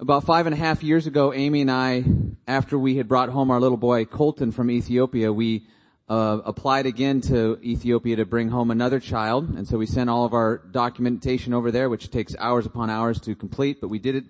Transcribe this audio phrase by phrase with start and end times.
[0.00, 2.04] About five and a half years ago, Amy and I,
[2.46, 5.66] after we had brought home our little boy Colton from Ethiopia, we
[6.08, 10.24] uh, applied again to Ethiopia to bring home another child, and so we sent all
[10.24, 13.80] of our documentation over there, which takes hours upon hours to complete.
[13.80, 14.26] But we did it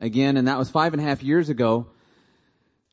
[0.00, 1.86] again, and that was five and a half years ago.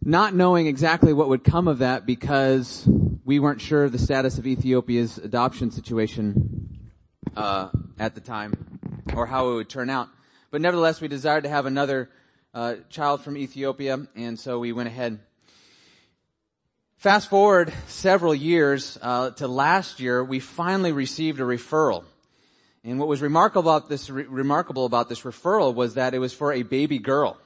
[0.01, 2.87] Not knowing exactly what would come of that because
[3.25, 6.89] we weren't sure of the status of Ethiopia's adoption situation
[7.35, 7.67] uh,
[7.99, 8.79] at the time,
[9.13, 10.07] or how it would turn out.
[10.53, 12.11] But nevertheless, we desired to have another
[12.53, 15.19] uh, child from Ethiopia, and so we went ahead
[17.03, 22.05] Fast forward several years uh, to last year, we finally received a referral.
[22.85, 26.33] And what was remarkable about this re- remarkable about this referral was that it was
[26.33, 27.37] for a baby girl.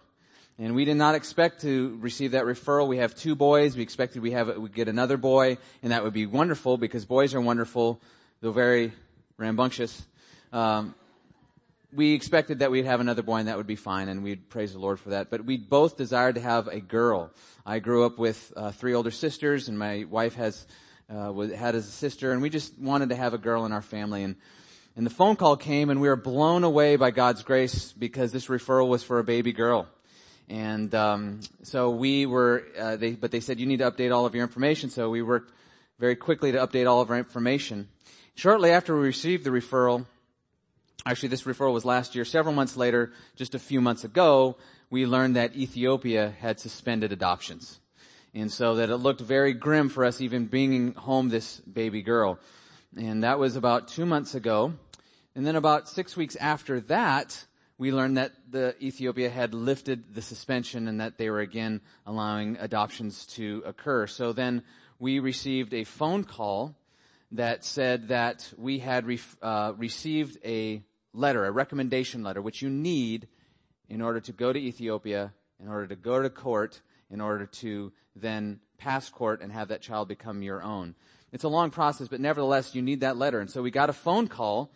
[0.60, 2.88] And we did not expect to receive that referral.
[2.88, 3.76] We have two boys.
[3.76, 7.34] We expected we have we get another boy, and that would be wonderful because boys
[7.34, 8.00] are wonderful,
[8.42, 8.94] though very
[9.38, 10.06] rambunctious.
[10.54, 10.94] Um,
[11.94, 14.74] we expected that we'd have another boy and that would be fine and we'd praise
[14.74, 15.30] the Lord for that.
[15.30, 17.32] But we both desired to have a girl.
[17.66, 20.68] I grew up with uh, three older sisters and my wife has,
[21.10, 24.24] uh, had a sister and we just wanted to have a girl in our family
[24.24, 24.36] and,
[24.98, 28.48] and the phone call came and we were blown away by God's grace because this
[28.48, 29.88] referral was for a baby girl.
[30.50, 34.26] And, um, so we were, uh, they, but they said you need to update all
[34.26, 34.90] of your information.
[34.90, 35.54] So we worked
[36.00, 37.88] very quickly to update all of our information.
[38.36, 40.06] Shortly after we received the referral,
[41.06, 42.26] Actually, this referral was last year.
[42.26, 44.58] Several months later, just a few months ago,
[44.90, 47.80] we learned that Ethiopia had suspended adoptions.
[48.34, 52.40] And so that it looked very grim for us even bringing home this baby girl.
[52.96, 54.74] And that was about two months ago.
[55.36, 57.46] And then about six weeks after that,
[57.78, 62.58] we learned that the Ethiopia had lifted the suspension and that they were again allowing
[62.58, 64.08] adoptions to occur.
[64.08, 64.64] So then
[65.00, 66.76] we received a phone call
[67.32, 70.82] that said that we had re- uh, received a
[71.18, 73.28] letter, a recommendation letter, which you need
[73.90, 77.92] in order to go to Ethiopia, in order to go to court, in order to
[78.16, 80.96] then pass court and have that child become your own.
[81.32, 83.40] It's a long process, but nevertheless, you need that letter.
[83.40, 84.72] And so we got a phone call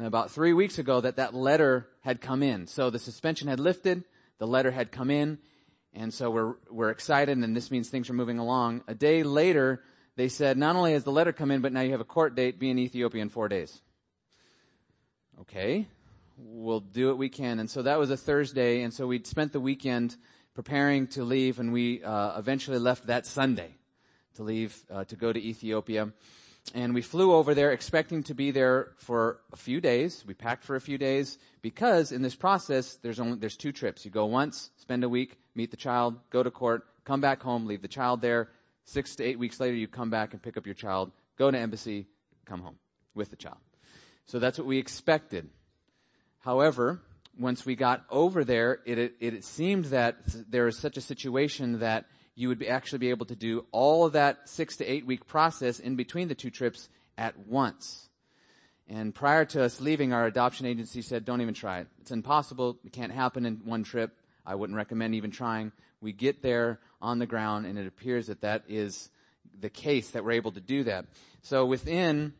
[0.00, 2.66] about three weeks ago that that letter had come in.
[2.66, 4.04] So the suspension had lifted,
[4.38, 5.38] the letter had come in,
[5.92, 8.82] and so we're, we're excited and this means things are moving along.
[8.88, 9.82] A day later,
[10.16, 12.34] they said, not only has the letter come in, but now you have a court
[12.34, 13.82] date, be in Ethiopia in four days.
[15.40, 15.86] Okay,
[16.36, 17.58] we'll do what we can.
[17.58, 20.16] And so that was a Thursday, and so we spent the weekend
[20.54, 23.74] preparing to leave, and we uh, eventually left that Sunday
[24.34, 26.12] to leave uh, to go to Ethiopia.
[26.74, 30.24] And we flew over there expecting to be there for a few days.
[30.26, 34.04] We packed for a few days because in this process, there's only, there's two trips.
[34.04, 37.66] You go once, spend a week, meet the child, go to court, come back home,
[37.66, 38.48] leave the child there.
[38.84, 41.58] Six to eight weeks later, you come back and pick up your child, go to
[41.58, 42.06] embassy,
[42.46, 42.78] come home
[43.14, 43.58] with the child.
[44.26, 45.50] So that's what we expected.
[46.40, 47.02] However,
[47.38, 50.16] once we got over there, it, it, it seemed that
[50.50, 54.04] there is such a situation that you would be actually be able to do all
[54.04, 56.88] of that six to eight week process in between the two trips
[57.18, 58.08] at once.
[58.88, 61.88] And prior to us leaving, our adoption agency said, don't even try it.
[62.00, 62.78] It's impossible.
[62.84, 64.16] It can't happen in one trip.
[64.44, 65.72] I wouldn't recommend even trying.
[66.00, 69.08] We get there on the ground and it appears that that is
[69.58, 71.06] the case that we're able to do that.
[71.42, 72.34] So within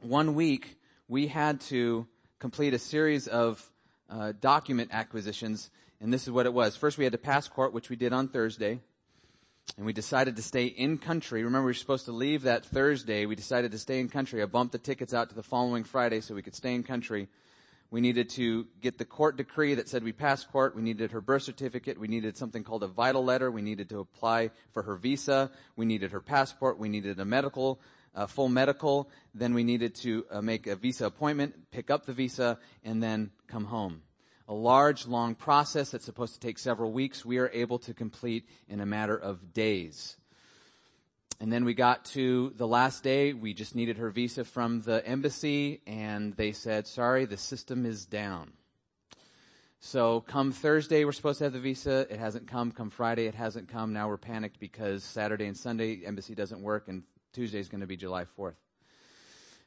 [0.00, 2.06] one week, we had to
[2.38, 3.70] complete a series of
[4.10, 5.70] uh, document acquisitions,
[6.00, 6.76] and this is what it was.
[6.76, 8.78] First, we had to pass court, which we did on Thursday,
[9.78, 11.42] and we decided to stay in country.
[11.42, 13.24] Remember, we were supposed to leave that Thursday.
[13.24, 14.42] We decided to stay in country.
[14.42, 17.28] I bumped the tickets out to the following Friday so we could stay in country.
[17.90, 20.76] We needed to get the court decree that said we passed court.
[20.76, 21.98] We needed her birth certificate.
[21.98, 23.50] We needed something called a vital letter.
[23.50, 25.50] We needed to apply for her visa.
[25.74, 26.78] We needed her passport.
[26.78, 27.80] We needed a medical
[28.14, 29.10] uh, full medical.
[29.34, 33.30] Then we needed to uh, make a visa appointment, pick up the visa, and then
[33.46, 34.02] come home.
[34.48, 38.48] A large, long process that's supposed to take several weeks, we are able to complete
[38.68, 40.16] in a matter of days.
[41.40, 43.32] And then we got to the last day.
[43.32, 48.06] We just needed her visa from the embassy, and they said, sorry, the system is
[48.06, 48.52] down.
[49.80, 52.06] So come Thursday, we're supposed to have the visa.
[52.10, 52.72] It hasn't come.
[52.72, 53.92] Come Friday, it hasn't come.
[53.92, 57.86] Now we're panicked because Saturday and Sunday, embassy doesn't work, and Tuesday is going to
[57.86, 58.54] be July 4th.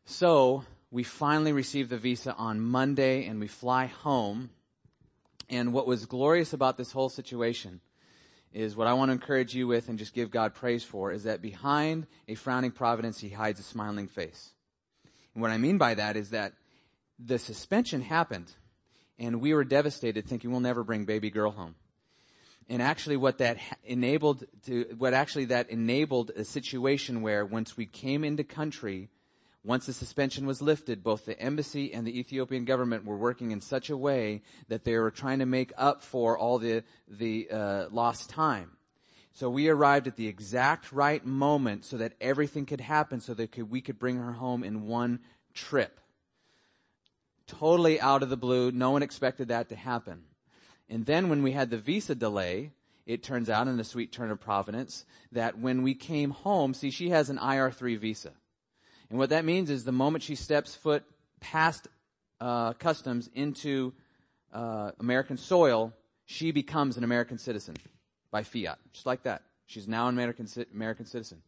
[0.06, 4.50] So we finally received the visa on Monday and we fly home.
[5.50, 7.82] And what was glorious about this whole situation
[8.54, 11.24] is what I want to encourage you with and just give God praise for is
[11.24, 14.52] that behind a frowning providence, he hides a smiling face.
[15.34, 16.54] And what I mean by that is that
[17.18, 18.52] the suspension happened
[19.18, 21.76] and we were devastated thinking we'll never bring baby girl home
[22.72, 27.86] and actually what that enabled to, what actually that enabled a situation where once we
[27.86, 29.10] came into country,
[29.64, 33.62] Once the suspension was lifted, both the embassy and the Ethiopian government were working in
[33.62, 37.86] such a way that they were trying to make up for all the, the uh,
[37.92, 38.72] lost time.
[39.34, 43.56] So we arrived at the exact right moment so that everything could happen so that
[43.70, 45.20] we could bring her home in one
[45.54, 46.00] trip.
[47.46, 48.72] Totally out of the blue.
[48.72, 50.24] No one expected that to happen.
[50.92, 52.72] And then when we had the visa delay,
[53.06, 56.92] it turns out in a sweet turn of providence that when we came home, see,
[56.92, 58.34] she has an IR3 visa.
[59.10, 61.04] And what that means is the moment she steps foot
[61.40, 61.88] past
[62.42, 63.94] uh, customs into
[64.54, 65.94] uh, American soil,
[66.26, 67.78] she becomes an American citizen
[68.30, 69.44] by fiat, just like that.
[69.68, 71.42] She's now an American American citizen.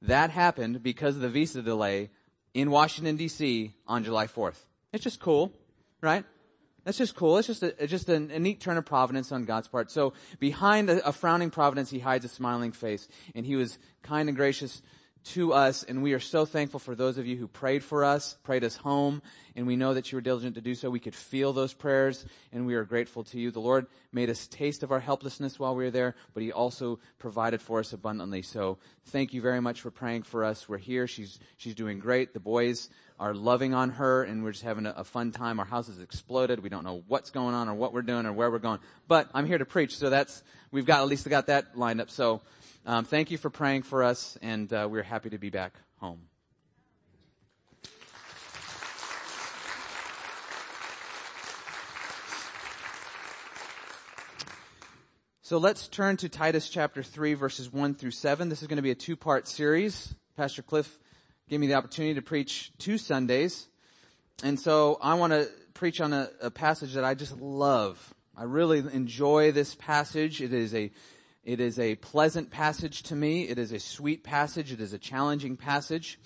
[0.00, 2.08] That happened because of the visa delay
[2.54, 3.74] in Washington D.C.
[3.86, 4.56] on July 4th.
[4.94, 5.52] It's just cool,
[6.00, 6.24] right?
[6.84, 7.38] That's just cool.
[7.38, 9.90] It's just a, just a, a, neat turn of providence on God's part.
[9.90, 14.28] So behind a, a frowning providence, He hides a smiling face, and He was kind
[14.28, 14.82] and gracious
[15.22, 18.38] to us, and we are so thankful for those of you who prayed for us,
[18.42, 19.20] prayed us home,
[19.54, 20.88] and we know that you were diligent to do so.
[20.88, 23.50] We could feel those prayers, and we are grateful to you.
[23.50, 27.00] The Lord made us taste of our helplessness while we were there, but He also
[27.18, 28.42] provided for us abundantly.
[28.42, 30.68] So thank you very much for praying for us.
[30.68, 31.06] We're here.
[31.06, 32.32] She's, she's doing great.
[32.32, 32.88] The boys
[33.20, 35.60] are loving on her, and we're just having a, a fun time.
[35.60, 36.62] Our house has exploded.
[36.62, 39.28] We don't know what's going on or what we're doing or where we're going, but
[39.34, 42.10] I'm here to preach, so that's, we've got, at least got that lined up.
[42.10, 42.40] So,
[42.86, 46.22] um, thank you for praying for us, and uh, we're happy to be back home.
[55.42, 58.48] So let's turn to Titus chapter 3 verses 1 through 7.
[58.48, 60.14] This is going to be a two-part series.
[60.36, 60.96] Pastor Cliff
[61.50, 63.66] gave me the opportunity to preach two Sundays.
[64.44, 68.14] And so I want to preach on a, a passage that I just love.
[68.36, 70.40] I really enjoy this passage.
[70.40, 70.92] It is a
[71.42, 73.48] it is a pleasant passage to me.
[73.48, 74.70] It is a sweet passage.
[74.70, 76.20] It is a challenging passage.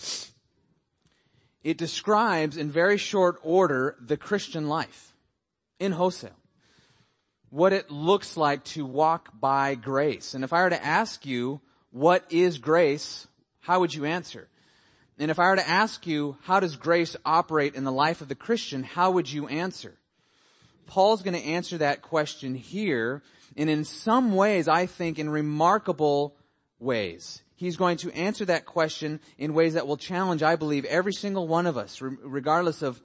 [1.63, 5.15] It describes in very short order the Christian life
[5.79, 6.37] in wholesale.
[7.49, 10.35] What it looks like to walk by grace.
[10.35, 13.27] And if I were to ask you, what is grace?
[13.61, 14.49] How would you answer?
[15.19, 18.29] And if I were to ask you, how does grace operate in the life of
[18.29, 18.83] the Christian?
[18.83, 19.95] How would you answer?
[20.87, 23.23] Paul's going to answer that question here
[23.57, 26.37] and in some ways, I think in remarkable
[26.79, 27.43] ways.
[27.57, 31.47] He's going to answer that question in ways that will challenge, I believe, every single
[31.47, 33.01] one of us, regardless of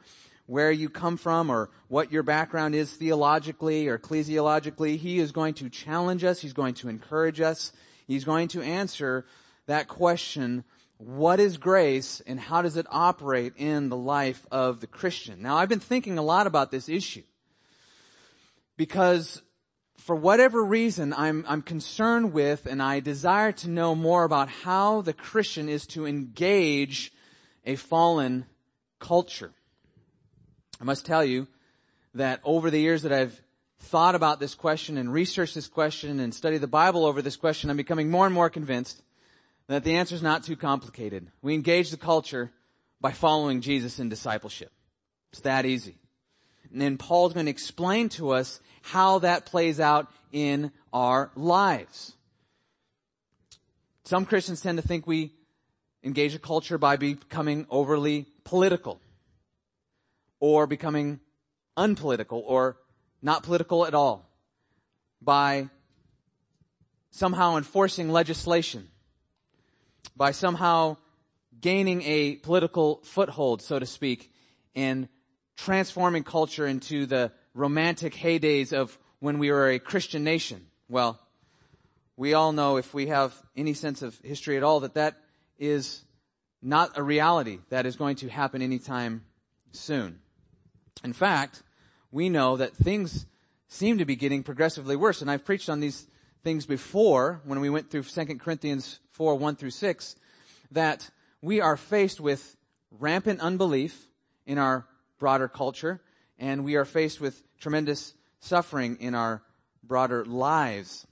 [0.47, 4.97] where you come from or what your background is theologically or ecclesiologically.
[4.97, 6.41] He is going to challenge us.
[6.41, 7.71] He's going to encourage us.
[8.07, 9.25] He's going to answer
[9.67, 10.63] that question,
[10.99, 15.41] what is grace and how does it operate in the life of the Christian?
[15.41, 17.23] Now I've been thinking a lot about this issue
[18.75, 19.41] because
[19.97, 25.01] for whatever reason, I'm, I'm concerned with and I desire to know more about how
[25.01, 27.13] the Christian is to engage
[27.65, 28.45] a fallen
[28.99, 29.51] culture.
[30.81, 31.47] I must tell you
[32.13, 33.41] that over the years that I've
[33.79, 37.69] thought about this question and researched this question and studied the Bible over this question,
[37.69, 39.01] I'm becoming more and more convinced
[39.69, 41.27] that the answer is not too complicated.
[41.42, 42.51] We engage the culture
[43.00, 44.71] by following Jesus in discipleship.
[45.31, 45.95] It's that easy.
[46.71, 52.13] And then Paul's going to explain to us how that plays out in our lives.
[54.04, 55.33] Some Christians tend to think we
[56.04, 59.00] engage a culture by becoming overly political
[60.39, 61.19] or becoming
[61.77, 62.77] unpolitical or
[63.21, 64.30] not political at all
[65.21, 65.69] by
[67.11, 68.88] somehow enforcing legislation,
[70.19, 70.97] by somehow
[71.61, 74.31] gaining a political foothold, so to speak,
[74.76, 75.07] and
[75.56, 80.68] transforming culture into the romantic heydays of when we were a Christian nation.
[80.90, 81.18] Well,
[82.18, 85.16] we all know if we have any sense of history at all that that
[85.57, 86.04] is
[86.61, 89.23] not a reality that is going to happen anytime
[89.71, 90.19] soon.
[91.02, 91.64] In fact,
[92.11, 93.26] we know that things
[93.69, 95.21] seem to be getting progressively worse.
[95.21, 96.07] And I've preached on these
[96.43, 100.15] things before when we went through 2 Corinthians 4, 1 through 6,
[100.71, 101.09] that
[101.41, 102.55] we are faced with
[102.91, 104.07] rampant unbelief
[104.45, 104.87] in our
[105.19, 106.01] broader culture
[106.37, 109.43] and we are faced with tremendous suffering in our
[109.83, 111.05] broader lives.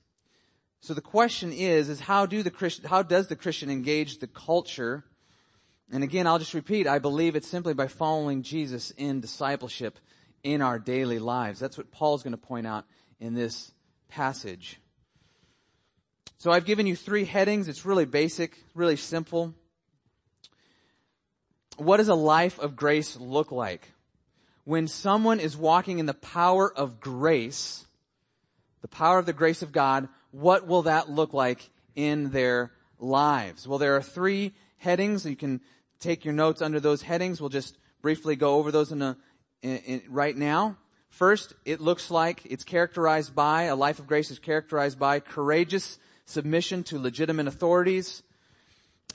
[0.80, 4.28] So the question is, is how do the Christian, how does the Christian engage the
[4.28, 5.04] culture?
[5.92, 10.00] And again, I'll just repeat, I believe it's simply by following Jesus in discipleship
[10.44, 11.60] in our daily lives.
[11.60, 12.86] That's what Paul's going to point out
[13.20, 13.74] in this
[14.08, 14.80] passage.
[16.38, 17.68] So I've given you three headings.
[17.68, 19.54] It's really basic, really simple.
[21.78, 23.88] What does a life of grace look like?
[24.68, 27.86] when someone is walking in the power of grace,
[28.82, 33.66] the power of the grace of God, what will that look like in their lives?
[33.66, 35.26] Well, there are three headings.
[35.26, 35.62] You can
[36.02, 37.40] take your notes under those headings.
[37.40, 39.16] We'll just briefly go over those in a,
[39.62, 40.76] in, in, right now.
[41.08, 45.98] First, it looks like it's characterized by, a life of grace is characterized by courageous
[46.28, 48.22] submission to legitimate authorities.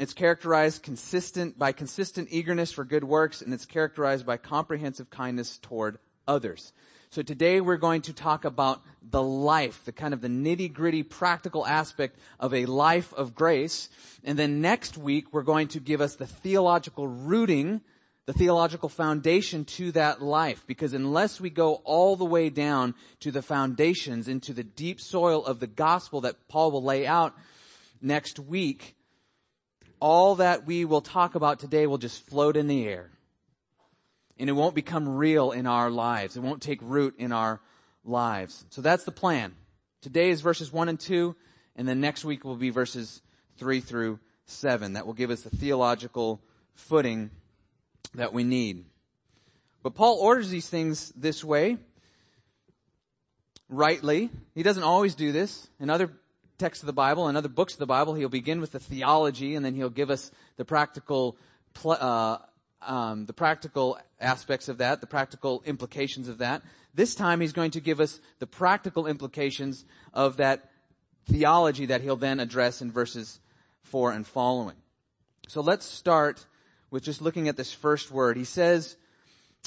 [0.00, 5.58] It's characterized consistent, by consistent eagerness for good works, and it's characterized by comprehensive kindness
[5.58, 6.72] toward others.
[7.10, 11.02] So today we're going to talk about the life, the kind of the nitty gritty
[11.02, 13.90] practical aspect of a life of grace.
[14.24, 17.82] And then next week we're going to give us the theological rooting,
[18.26, 20.64] the theological foundation to that life.
[20.66, 25.44] Because unless we go all the way down to the foundations, into the deep soil
[25.44, 27.34] of the gospel that Paul will lay out
[28.00, 28.96] next week,
[30.00, 33.10] all that we will talk about today will just float in the air
[34.42, 36.36] and it won't become real in our lives.
[36.36, 37.60] It won't take root in our
[38.04, 38.64] lives.
[38.70, 39.54] So that's the plan.
[40.00, 41.36] Today is verses 1 and 2,
[41.76, 43.22] and then next week will be verses
[43.58, 44.94] 3 through 7.
[44.94, 46.42] That will give us the theological
[46.74, 47.30] footing
[48.14, 48.84] that we need.
[49.82, 51.78] But Paul orders these things this way,
[53.68, 54.30] rightly.
[54.54, 55.68] He doesn't always do this.
[55.80, 56.10] In other
[56.58, 59.56] texts of the Bible and other books of the Bible, he'll begin with the theology,
[59.56, 61.36] and then he'll give us the practical
[61.84, 62.38] uh,
[62.86, 66.62] um, the practical aspects of that, the practical implications of that.
[66.94, 70.70] This time he's going to give us the practical implications of that
[71.26, 73.40] theology that he'll then address in verses
[73.84, 74.76] 4 and following.
[75.48, 76.46] So let's start
[76.92, 78.36] with just looking at this first word.
[78.36, 78.96] He says,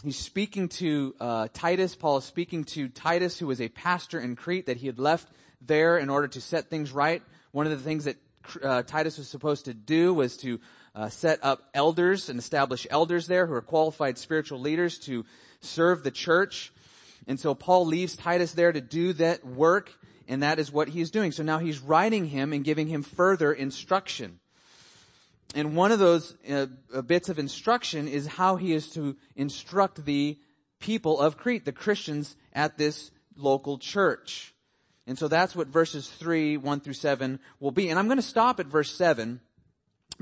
[0.03, 1.95] he's speaking to uh, Titus.
[1.95, 5.27] Paul is speaking to Titus, who was a pastor in Crete that he had left
[5.59, 7.23] there in order to set things right.
[7.51, 8.17] One of the things that
[8.63, 10.59] uh, Titus was supposed to do was to
[10.93, 15.25] uh, set up elders and establish elders there who are qualified spiritual leaders to
[15.61, 16.71] serve the church.
[17.25, 19.91] And so Paul leaves Titus there to do that work,
[20.27, 21.31] and that is what he's doing.
[21.31, 24.39] So now he's writing him and giving him further instruction.
[25.53, 30.05] And one of those uh, uh bits of instruction is how he is to instruct
[30.05, 30.37] the
[30.79, 34.53] people of Crete, the Christians at this local church.
[35.07, 37.89] And so that's what verses 3, 1 through 7 will be.
[37.89, 39.39] And I'm going to stop at verse 7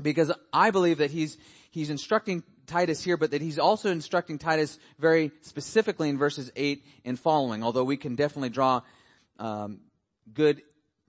[0.00, 1.38] because I believe that he's,
[1.70, 6.84] he's instructing Titus here, but that he's also instructing Titus very specifically in verses 8
[7.04, 8.82] and following, although we can definitely draw
[9.38, 9.80] um,
[10.32, 10.62] good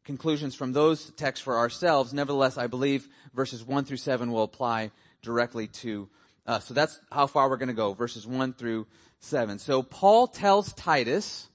[0.06, 2.14] conclusions from those texts for ourselves.
[2.14, 6.08] Nevertheless, I believe verses 1 through 7 will apply directly to
[6.48, 6.66] us.
[6.66, 8.88] So that's how far we're going to go, verses 1 through
[9.20, 9.60] 7.
[9.60, 11.50] So Paul tells Titus,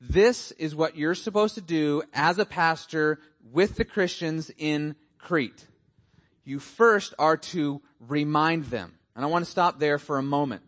[0.00, 3.18] this is what you're supposed to do as a pastor
[3.50, 5.66] with the Christians in Crete
[6.50, 8.98] you first are to remind them.
[9.14, 10.62] And I want to stop there for a moment.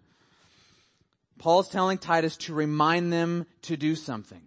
[1.38, 4.43] Paul's telling Titus to remind them to do something.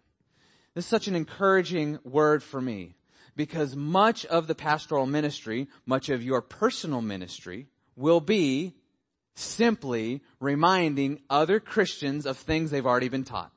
[0.76, 2.96] This is such an encouraging word for me
[3.38, 8.74] because much of the pastoral ministry, much of your personal ministry will be
[9.36, 13.52] simply reminding other Christians of things they've already been taught.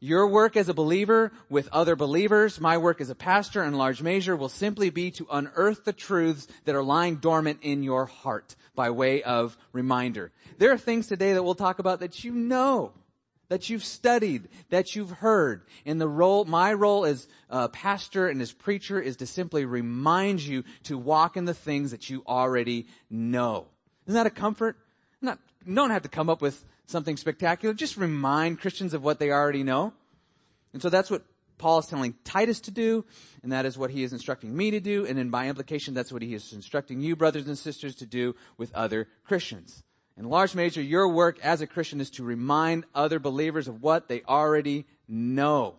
[0.00, 4.02] Your work as a believer with other believers, my work as a pastor in large
[4.02, 8.56] measure will simply be to unearth the truths that are lying dormant in your heart
[8.74, 10.32] by way of reminder.
[10.58, 12.92] There are things today that we'll talk about that you know,
[13.50, 15.62] that you've studied, that you've heard.
[15.84, 20.40] And the role, my role as a pastor and as preacher is to simply remind
[20.40, 23.66] you to walk in the things that you already know.
[24.06, 24.78] Isn't that a comfort?
[25.20, 25.38] Not,
[25.70, 27.74] don't have to come up with something spectacular.
[27.74, 29.92] Just remind Christians of what they already know.
[30.72, 31.24] And so that's what
[31.58, 33.04] Paul is telling Titus to do,
[33.42, 36.10] and that is what he is instructing me to do, and then by implication, that's
[36.10, 39.82] what he is instructing you, brothers and sisters, to do with other Christians.
[40.20, 44.06] In large measure, your work as a Christian is to remind other believers of what
[44.06, 45.76] they already know.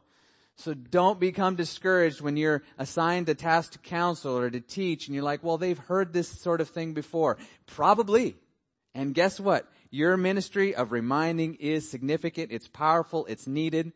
[0.55, 5.13] So don't become discouraged when you're assigned a task to counsel or to teach and
[5.13, 7.37] you're like, well, they've heard this sort of thing before.
[7.67, 8.35] Probably.
[8.95, 9.71] And guess what?
[9.91, 12.51] Your ministry of reminding is significant.
[12.51, 13.27] It's powerful.
[13.27, 13.93] It's needed.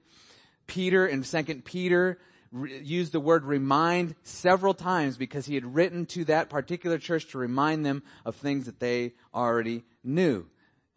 [0.67, 2.19] Peter in second Peter
[2.51, 7.29] re- used the word remind several times because he had written to that particular church
[7.29, 10.45] to remind them of things that they already knew.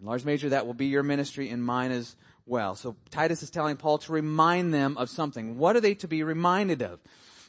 [0.01, 2.75] In large measure, that will be your ministry and mine as well.
[2.75, 5.59] So Titus is telling Paul to remind them of something.
[5.59, 7.01] What are they to be reminded of?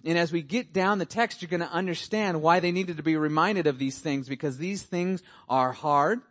[0.03, 3.03] And as we get down the text, you're going to understand why they needed to
[3.03, 6.21] be reminded of these things because these things are hard.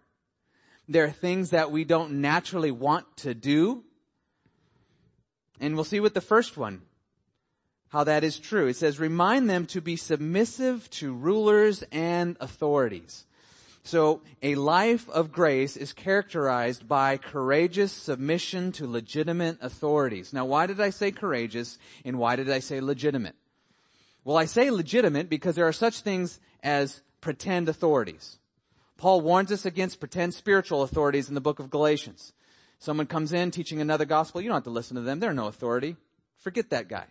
[0.88, 3.84] There are things that we don't naturally want to do.
[5.60, 6.82] And we'll see with the first one
[7.88, 8.68] how that is true.
[8.68, 13.26] It says, remind them to be submissive to rulers and authorities.
[13.88, 20.34] So a life of grace is characterized by courageous submission to legitimate authorities.
[20.34, 23.34] Now why did I say courageous and why did I say legitimate?
[24.24, 28.38] Well, I say legitimate because there are such things as pretend authorities.
[28.98, 32.34] Paul warns us against pretend spiritual authorities in the book of Galatians.
[32.78, 35.18] Someone comes in teaching another gospel, you don't have to listen to them.
[35.18, 35.96] They're no authority.
[36.36, 37.06] Forget that guy.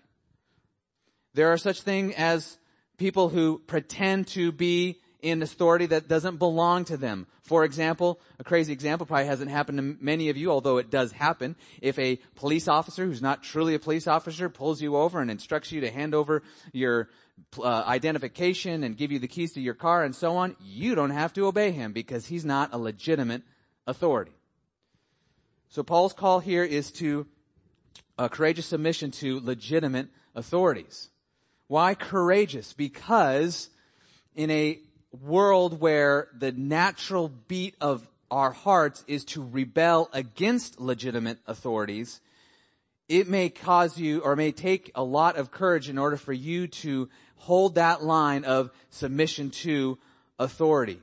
[1.34, 2.60] There are such things as
[3.00, 7.28] people who pretend to be in authority that doesn't belong to them.
[7.42, 11.12] For example, a crazy example probably hasn't happened to many of you, although it does
[11.12, 11.56] happen.
[11.82, 15.72] If a police officer who's not truly a police officer pulls you over and instructs
[15.72, 17.10] you to hand over your
[17.58, 21.12] uh, identification and give you the keys to your car and so on, you don't
[21.12, 23.42] have to obey him because he's not a legitimate
[23.88, 24.34] authority.
[25.70, 27.28] So Paul's call here is to
[28.18, 31.10] a courageous submission to legitimate authorities.
[31.68, 32.74] Why courageous?
[32.74, 33.70] Because
[34.36, 34.80] in a
[35.22, 42.20] world where the natural beat of our hearts is to rebel against legitimate authorities,
[43.08, 46.68] it may cause you or may take a lot of courage in order for you
[46.68, 49.98] to hold that line of submission to
[50.40, 51.00] authority.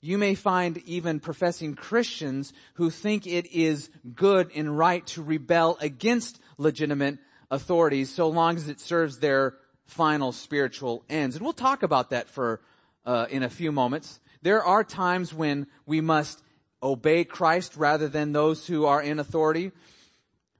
[0.00, 5.78] You may find even professing Christians who think it is good and right to rebel
[5.80, 7.18] against legitimate
[7.50, 9.54] authorities so long as it serves their
[9.86, 11.36] final spiritual ends.
[11.36, 12.60] And we'll talk about that for
[13.04, 14.20] uh, in a few moments.
[14.42, 16.42] There are times when we must
[16.82, 19.72] obey Christ rather than those who are in authority.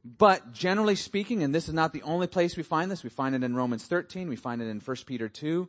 [0.04, 3.34] But generally speaking, and this is not the only place we find this, we find
[3.34, 5.68] it in Romans 13, we find it in 1 Peter 2,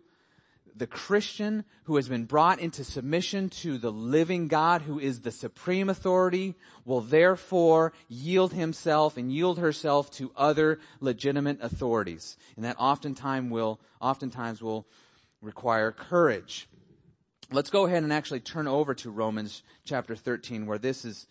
[0.76, 5.32] the Christian who has been brought into submission to the living God who is the
[5.32, 12.38] supreme authority will therefore yield himself and yield herself to other legitimate authorities.
[12.56, 14.88] And that oftentimes will, oftentimes will
[15.44, 16.68] require courage.
[17.52, 21.28] Let's go ahead and actually turn over to Romans chapter 13 where this is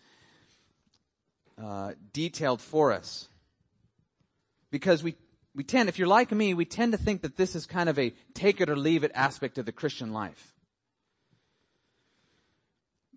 [1.61, 3.27] uh, detailed for us.
[4.71, 5.15] Because we,
[5.53, 7.99] we tend, if you're like me, we tend to think that this is kind of
[7.99, 10.53] a take it or leave it aspect of the Christian life.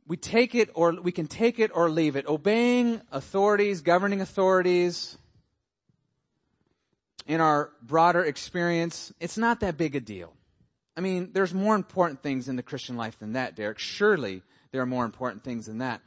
[0.08, 2.26] We take it or, we can take it or leave it.
[2.26, 5.18] Obeying authorities, governing authorities,
[7.26, 10.36] in our broader experience, it's not that big a deal.
[10.96, 13.78] I mean, there's more important things in the Christian life than that, Derek.
[13.78, 16.00] Surely there are more important things than that.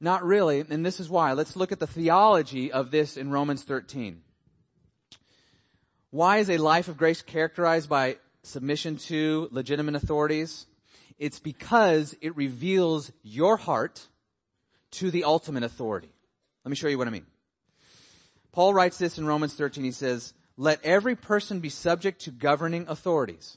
[0.00, 1.32] Not really, and this is why.
[1.32, 4.20] Let's look at the theology of this in Romans 13.
[6.10, 10.66] Why is a life of grace characterized by submission to legitimate authorities?
[11.18, 14.08] It's because it reveals your heart
[14.92, 16.10] to the ultimate authority.
[16.64, 17.26] Let me show you what I mean.
[18.52, 19.84] Paul writes this in Romans 13.
[19.84, 23.56] He says, let every person be subject to governing authorities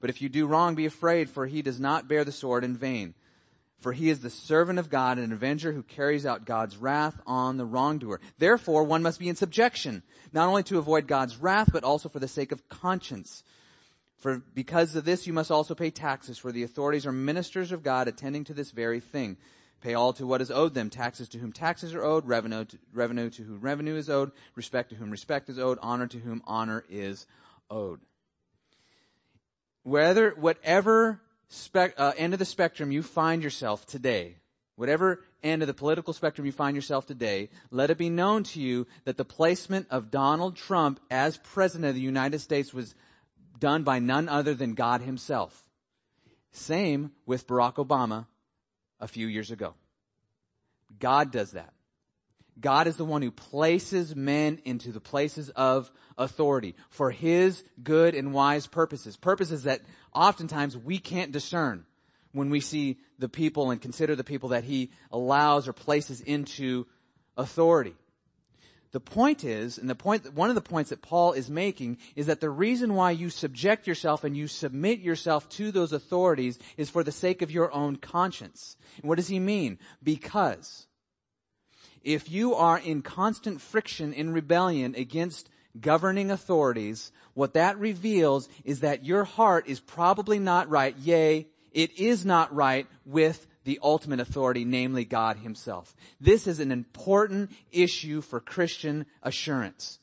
[0.00, 2.76] But if you do wrong, be afraid, for he does not bear the sword in
[2.76, 3.14] vain.
[3.80, 7.56] For he is the servant of God, an avenger who carries out God's wrath on
[7.56, 8.20] the wrongdoer.
[8.38, 12.18] Therefore, one must be in subjection, not only to avoid God's wrath, but also for
[12.18, 13.42] the sake of conscience.
[14.18, 17.82] For because of this, you must also pay taxes, for the authorities are ministers of
[17.82, 19.38] God attending to this very thing.
[19.80, 22.78] Pay all to what is owed them, taxes to whom taxes are owed, revenue to,
[22.92, 26.42] revenue to whom revenue is owed, respect to whom respect is owed, honor to whom
[26.46, 27.26] honor is
[27.70, 28.00] owed
[29.82, 34.36] whether, whatever spec, uh, end of the spectrum you find yourself today,
[34.76, 38.60] whatever end of the political spectrum you find yourself today, let it be known to
[38.60, 42.94] you that the placement of Donald Trump as president of the United States was
[43.58, 45.68] done by none other than God himself.
[46.52, 48.26] Same with Barack Obama
[48.98, 49.74] a few years ago.
[50.98, 51.72] God does that.
[52.60, 58.14] God is the one who places men into the places of authority for His good
[58.14, 59.16] and wise purposes.
[59.16, 59.80] Purposes that
[60.14, 61.84] oftentimes we can't discern
[62.32, 66.86] when we see the people and consider the people that He allows or places into
[67.36, 67.94] authority.
[68.92, 72.26] The point is, and the point, one of the points that Paul is making is
[72.26, 76.90] that the reason why you subject yourself and you submit yourself to those authorities is
[76.90, 78.76] for the sake of your own conscience.
[79.00, 79.78] And what does he mean?
[80.02, 80.86] Because
[82.02, 88.80] if you are in constant friction in rebellion against governing authorities, what that reveals is
[88.80, 90.96] that your heart is probably not right.
[90.96, 95.94] Yea, it is not right with the ultimate authority, namely God himself.
[96.20, 99.99] This is an important issue for Christian assurance.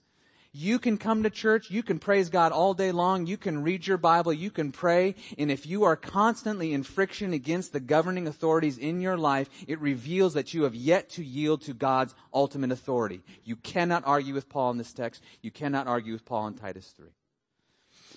[0.59, 3.85] You can come to church, you can praise God all day long, you can read
[3.85, 8.25] your Bible, you can pray, and if you are constantly in friction against the governing
[8.25, 12.71] authorities in your life, it reveals that you have yet to yield to God's ultimate
[12.71, 13.21] authority.
[13.43, 15.21] You cannot argue with Paul in this text.
[15.43, 17.05] You cannot argue with Paul in Titus 3.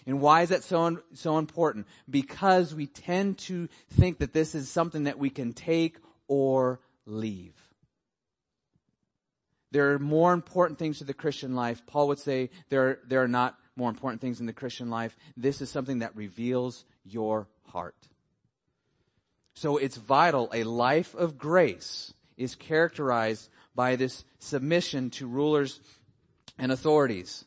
[0.06, 1.86] And why is that so, so important?
[2.08, 7.59] Because we tend to think that this is something that we can take or leave.
[9.72, 11.86] There are more important things to the Christian life.
[11.86, 15.16] Paul would say there, there are not more important things in the Christian life.
[15.36, 17.96] This is something that reveals your heart.
[19.54, 20.50] So it's vital.
[20.52, 25.80] A life of grace is characterized by this submission to rulers
[26.58, 27.44] and authorities.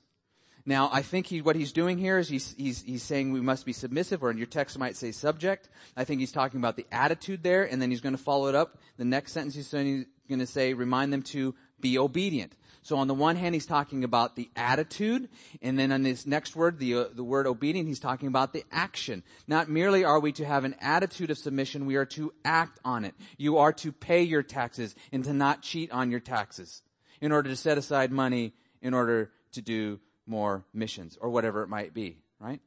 [0.66, 3.66] Now, I think he, what he's doing here is he's, he's, he's saying we must
[3.66, 5.68] be submissive, or in your text might say subject.
[5.98, 8.56] I think he's talking about the attitude there, and then he's going to follow it
[8.56, 8.78] up.
[8.98, 12.56] The next sentence he's going to say, remind them to be obedient.
[12.82, 15.30] So on the one hand, he's talking about the attitude,
[15.62, 18.66] and then on this next word, the, uh, the word obedient, he's talking about the
[18.72, 19.24] action.
[19.48, 23.06] Not merely are we to have an attitude of submission, we are to act on
[23.06, 23.16] it.
[23.38, 26.82] You are to pay your taxes and to not cheat on your taxes
[27.22, 31.70] in order to set aside money in order to do more missions or whatever it
[31.70, 32.60] might be, right?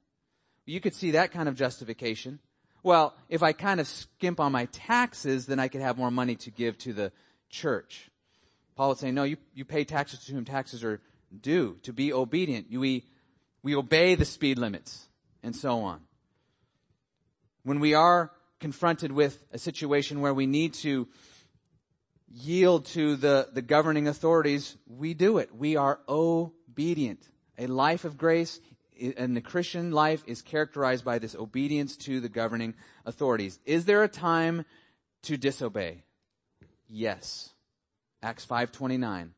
[0.65, 2.39] You could see that kind of justification.
[2.83, 6.37] Well, if I kind of skimp on my taxes, then I could have more money
[6.37, 7.13] to give to the
[7.51, 8.11] church.
[8.77, 11.01] Paul would say, no, you, you pay taxes to whom taxes are
[11.41, 12.67] due, to be obedient.
[12.71, 13.05] We,
[13.63, 15.09] we obey the speed limits,
[15.43, 16.03] and so on.
[17.63, 21.09] When we are confronted with a situation where we need to
[22.31, 25.55] yield to the, the governing authorities, we do it.
[25.55, 27.21] We are obedient.
[27.59, 28.61] A life of grace
[29.17, 33.59] and the Christian life is characterized by this obedience to the governing authorities.
[33.65, 34.65] Is there a time
[35.23, 36.03] to disobey?
[36.89, 37.51] Yes.
[38.27, 39.35] Acts 5:29.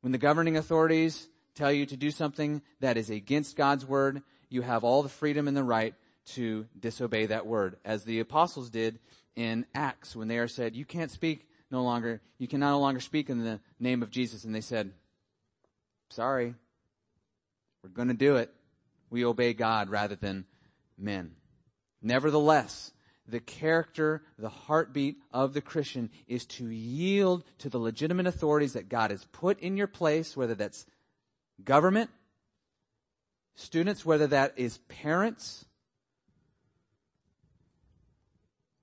[0.00, 4.62] When the governing authorities tell you to do something that is against God's word, you
[4.62, 5.94] have all the freedom and the right
[6.28, 8.98] to disobey that word, as the apostles did
[9.36, 12.22] in Acts when they are said, "You can't speak no longer.
[12.38, 14.94] You can no longer speak in the name of Jesus." And they said,
[16.08, 16.54] "Sorry,
[17.82, 18.54] we're going to do it.
[19.10, 20.46] We obey God rather than
[20.96, 21.36] men."
[22.00, 22.90] Nevertheless,
[23.28, 28.88] the character, the heartbeat of the Christian is to yield to the legitimate authorities that
[28.88, 30.86] God has put in your place, whether that's
[31.62, 32.10] government,
[33.54, 35.66] students, whether that is parents,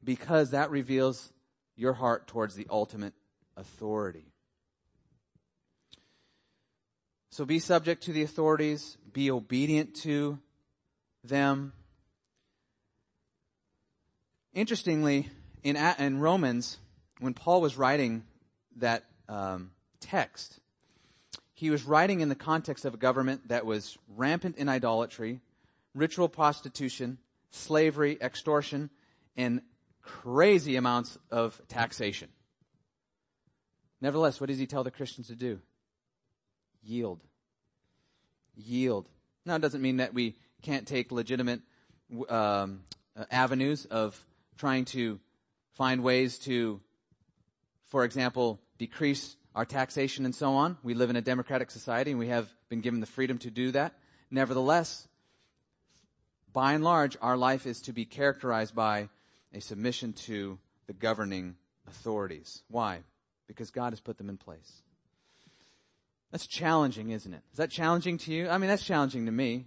[0.03, 1.33] because that reveals
[1.75, 3.13] your heart towards the ultimate
[3.57, 4.31] authority.
[7.31, 10.39] So be subject to the authorities, be obedient to
[11.23, 11.73] them.
[14.55, 15.29] Interestingly,
[15.63, 16.77] in, in Romans,
[17.19, 18.23] when Paul was writing
[18.77, 20.61] that um, text,
[21.53, 25.41] he was writing in the context of a government that was rampant in idolatry,
[25.93, 27.17] ritual prostitution,
[27.49, 28.89] slavery, extortion,
[29.35, 29.61] and
[30.01, 32.29] crazy amounts of taxation.
[33.99, 35.59] Nevertheless, what does he tell the Christians to do?
[36.81, 37.19] Yield.
[38.55, 39.09] Yield.
[39.45, 41.59] Now, it doesn't mean that we can't take legitimate
[42.29, 42.83] um,
[43.17, 44.17] uh, avenues of
[44.57, 45.19] trying to
[45.73, 46.79] find ways to,
[47.87, 50.77] for example, decrease our taxation and so on.
[50.83, 53.71] We live in a democratic society and we have been given the freedom to do
[53.71, 53.93] that.
[54.29, 55.07] Nevertheless,
[56.51, 59.09] by and large, our life is to be characterized by
[59.53, 61.55] a submission to the governing
[61.87, 62.63] authorities.
[62.69, 62.99] Why?
[63.47, 64.81] Because God has put them in place.
[66.31, 67.41] That's challenging, isn't it?
[67.51, 68.49] Is that challenging to you?
[68.49, 69.65] I mean, that's challenging to me.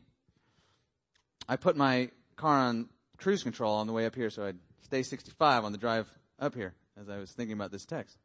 [1.48, 5.02] I put my car on cruise control on the way up here so I'd stay
[5.02, 8.16] 65 on the drive up here as I was thinking about this text.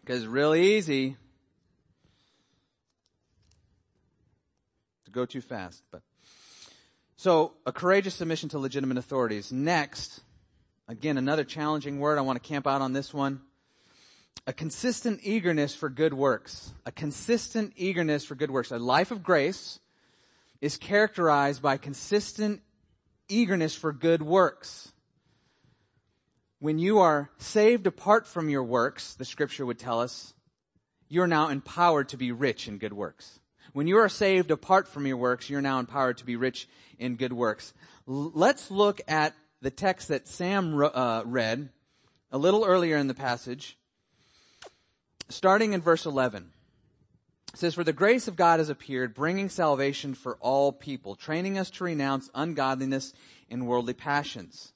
[0.00, 1.16] Because it's really easy
[5.04, 5.82] to go too fast.
[5.90, 6.02] But
[7.16, 9.52] so a courageous submission to legitimate authorities.
[9.52, 10.20] Next,
[10.88, 12.18] again, another challenging word.
[12.18, 13.42] I want to camp out on this one.
[14.46, 16.72] A consistent eagerness for good works.
[16.86, 18.70] A consistent eagerness for good works.
[18.70, 19.80] A life of grace
[20.60, 22.62] is characterized by consistent
[23.30, 24.92] eagerness for good works.
[26.58, 30.34] When you are saved apart from your works, the scripture would tell us,
[31.08, 33.40] you're now empowered to be rich in good works.
[33.72, 37.16] When you are saved apart from your works, you're now empowered to be rich in
[37.16, 37.72] good works.
[38.08, 41.70] L- let's look at the text that Sam uh, read
[42.32, 43.78] a little earlier in the passage,
[45.28, 46.50] starting in verse 11.
[47.52, 51.58] It says, For the grace of God has appeared, bringing salvation for all people, training
[51.58, 53.12] us to renounce ungodliness
[53.50, 54.72] and worldly passions.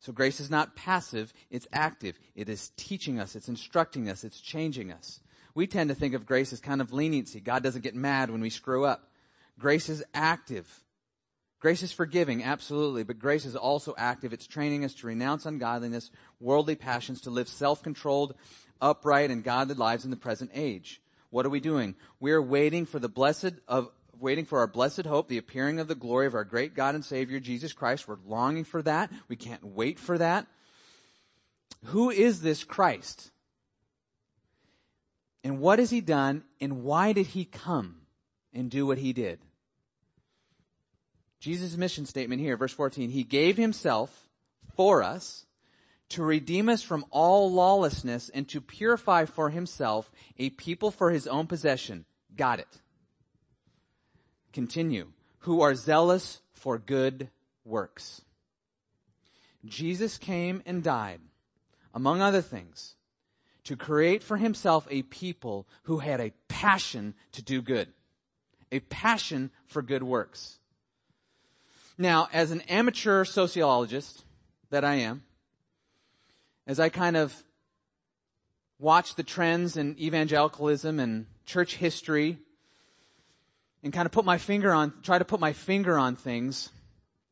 [0.00, 2.18] So grace is not passive, it's active.
[2.34, 5.20] It is teaching us, it's instructing us, it's changing us.
[5.54, 7.40] We tend to think of grace as kind of leniency.
[7.40, 9.10] God doesn't get mad when we screw up.
[9.58, 10.84] Grace is active.
[11.60, 14.34] Grace is forgiving, absolutely, but grace is also active.
[14.34, 18.34] It's training us to renounce ungodliness, worldly passions, to live self-controlled,
[18.82, 21.00] upright, and godly lives in the present age.
[21.34, 21.96] What are we doing?
[22.20, 25.88] We are waiting for the blessed of, waiting for our blessed hope, the appearing of
[25.88, 28.06] the glory of our great God and Savior, Jesus Christ.
[28.06, 29.10] We're longing for that.
[29.26, 30.46] We can't wait for that.
[31.86, 33.32] Who is this Christ?
[35.42, 36.44] And what has he done?
[36.60, 37.96] And why did he come
[38.52, 39.40] and do what he did?
[41.40, 44.28] Jesus' mission statement here, verse 14, he gave himself
[44.76, 45.46] for us
[46.10, 51.26] to redeem us from all lawlessness and to purify for himself a people for his
[51.26, 52.04] own possession.
[52.36, 52.80] Got it.
[54.52, 55.08] Continue.
[55.40, 57.28] Who are zealous for good
[57.64, 58.22] works.
[59.64, 61.20] Jesus came and died,
[61.94, 62.96] among other things,
[63.64, 67.88] to create for himself a people who had a passion to do good.
[68.70, 70.58] A passion for good works.
[71.96, 74.24] Now, as an amateur sociologist
[74.70, 75.22] that I am,
[76.66, 77.34] as I kind of
[78.78, 82.38] watch the trends in evangelicalism and church history
[83.82, 86.70] and kind of put my finger on, try to put my finger on things,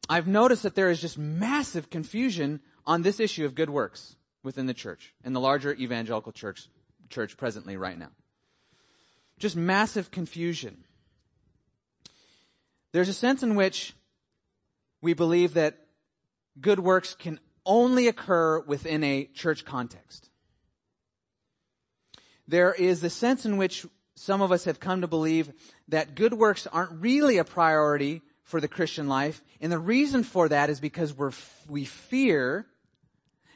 [0.09, 4.67] I've noticed that there is just massive confusion on this issue of good works within
[4.67, 6.67] the church, and the larger evangelical church,
[7.09, 8.11] church presently right now.
[9.39, 10.85] Just massive confusion.
[12.91, 13.95] There's a sense in which
[15.01, 15.79] we believe that
[16.61, 20.31] good works can only occur within a church context.
[22.49, 25.53] There is the sense in which some of us have come to believe
[25.89, 29.43] that good works aren't really a priority for the Christian life.
[29.61, 31.33] And the reason for that is because we're,
[31.69, 32.67] we fear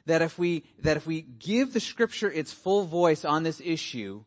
[0.07, 4.25] that if we, that if we give the scripture its full voice on this issue,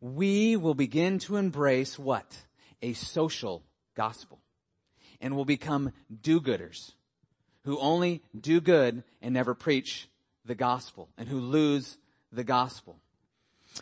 [0.00, 2.36] we will begin to embrace what?
[2.80, 3.64] A social
[3.96, 4.40] gospel.
[5.20, 6.92] And will become do-gooders
[7.64, 10.08] who only do good and never preach
[10.44, 11.98] the gospel and who lose
[12.32, 12.96] the gospel.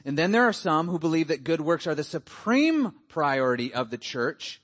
[0.04, 3.90] And then there are some who believe that good works are the supreme priority of
[3.90, 4.60] the church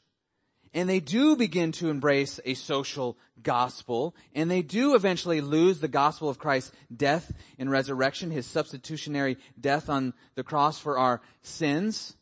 [0.74, 5.88] and they do begin to embrace a social gospel, and they do eventually lose the
[5.88, 12.16] gospel of Christ's death and resurrection, his substitutionary death on the cross for our sins.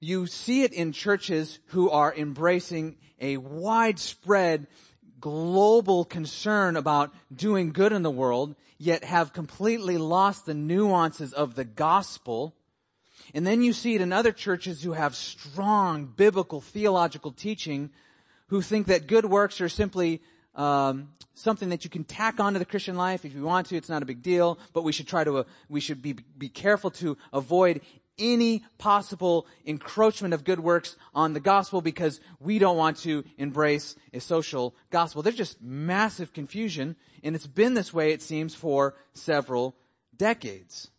[0.00, 4.66] You see it in churches who are embracing a widespread
[5.20, 11.54] global concern about doing good in the world, yet have completely lost the nuances of
[11.54, 12.54] the gospel
[13.34, 17.90] and then you see it in other churches who have strong biblical theological teaching
[18.48, 20.22] who think that good works are simply
[20.54, 23.76] um, something that you can tack onto the Christian life if you want to.
[23.76, 26.48] It's not a big deal, but we should try to uh, we should be be
[26.48, 27.80] careful to avoid
[28.18, 33.96] any possible encroachment of good works on the gospel because we don't want to embrace
[34.12, 35.22] a social gospel.
[35.22, 39.76] There's just massive confusion, and it's been this way, it seems, for several
[40.16, 40.90] decades.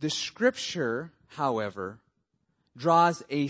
[0.00, 2.00] The scripture, however,
[2.76, 3.48] draws a,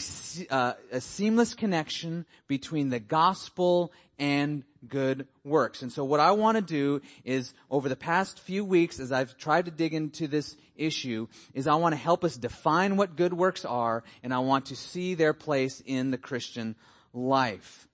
[0.51, 5.83] uh, a seamless connection between the gospel and good works.
[5.83, 9.37] And so what I want to do is over the past few weeks as I've
[9.37, 13.33] tried to dig into this issue is I want to help us define what good
[13.33, 16.77] works are and I want to see their place in the Christian
[17.13, 17.89] life.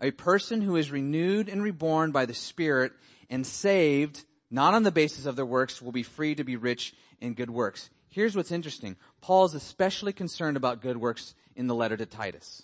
[0.00, 2.92] A person who is renewed and reborn by the Spirit
[3.30, 6.94] and saved not on the basis of their works will be free to be rich
[7.20, 7.90] in good works.
[8.08, 8.96] Here's what's interesting.
[9.20, 12.62] Paul is especially concerned about good works in the letter to Titus.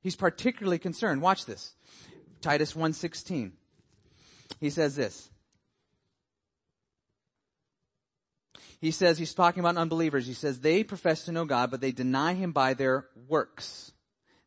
[0.00, 1.22] He's particularly concerned.
[1.22, 1.74] Watch this.
[2.40, 3.52] Titus 1:16.
[4.60, 5.30] He says this.
[8.80, 10.26] He says he's talking about unbelievers.
[10.26, 13.92] He says they profess to know God, but they deny him by their works.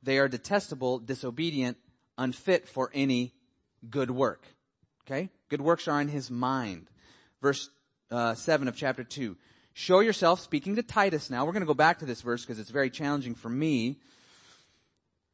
[0.04, 1.78] They are detestable, disobedient,
[2.18, 3.34] unfit for any
[3.90, 4.46] good work.
[5.06, 5.30] Okay?
[5.50, 6.88] Good works are in his mind.
[7.42, 7.70] Verse
[8.10, 9.36] uh, 7 of chapter 2.
[9.74, 11.46] Show yourself, speaking to Titus now.
[11.46, 14.00] We're going to go back to this verse because it's very challenging for me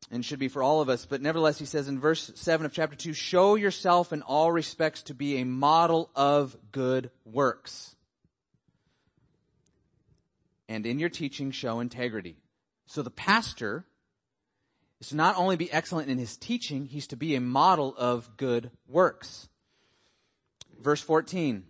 [0.10, 1.06] and should be for all of us.
[1.06, 5.04] But nevertheless, he says in verse 7 of chapter 2, show yourself in all respects
[5.04, 7.96] to be a model of good works.
[10.70, 12.38] And in your teaching, show integrity.
[12.86, 13.86] So the pastor
[15.00, 18.38] is to not only be excellent in his teaching, he's to be a model of
[18.38, 19.50] good works.
[20.82, 21.66] Verse 14.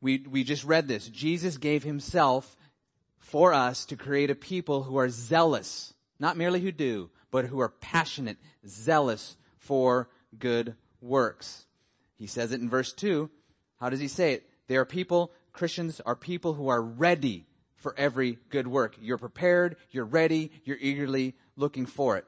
[0.00, 1.08] We, we just read this.
[1.08, 2.56] Jesus gave himself
[3.18, 7.60] for us to create a people who are zealous, not merely who do, but who
[7.60, 11.66] are passionate, zealous for good works.
[12.16, 13.30] He says it in verse 2.
[13.80, 14.48] How does he say it?
[14.66, 18.96] They are people Christians are people who are ready for every good work.
[19.00, 22.24] You're prepared, you're ready, you're eagerly looking for it.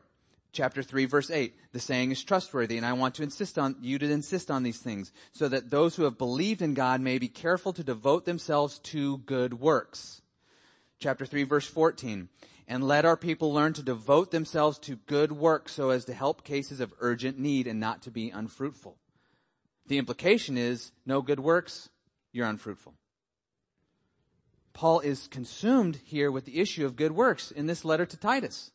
[0.50, 4.00] Chapter 3 verse 8, the saying is trustworthy and I want to insist on you
[4.00, 7.28] to insist on these things so that those who have believed in God may be
[7.28, 10.22] careful to devote themselves to good works.
[10.98, 12.28] Chapter 3 verse 14,
[12.70, 16.44] and let our people learn to devote themselves to good works so as to help
[16.44, 18.96] cases of urgent need and not to be unfruitful.
[19.88, 21.88] The implication is no good works,
[22.30, 22.94] you're unfruitful.
[24.72, 28.70] Paul is consumed here with the issue of good works in this letter to Titus.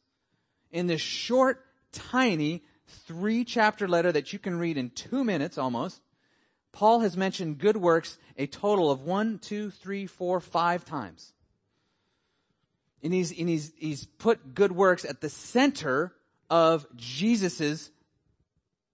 [0.71, 2.63] In this short tiny
[3.07, 6.01] three chapter letter that you can read in two minutes almost,
[6.73, 11.31] Paul has mentioned good works a total of one, two, three, four, five times.
[13.05, 16.11] And he's, and he's, he's put good works at the center
[16.49, 17.91] of Jesus'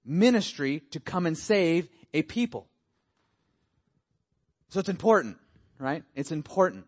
[0.03, 2.67] ministry to come and save a people.
[4.67, 5.37] So it's important,
[5.79, 6.03] right?
[6.13, 6.87] It's important.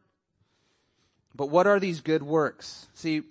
[1.33, 2.89] But what are these good works?
[2.93, 3.21] See,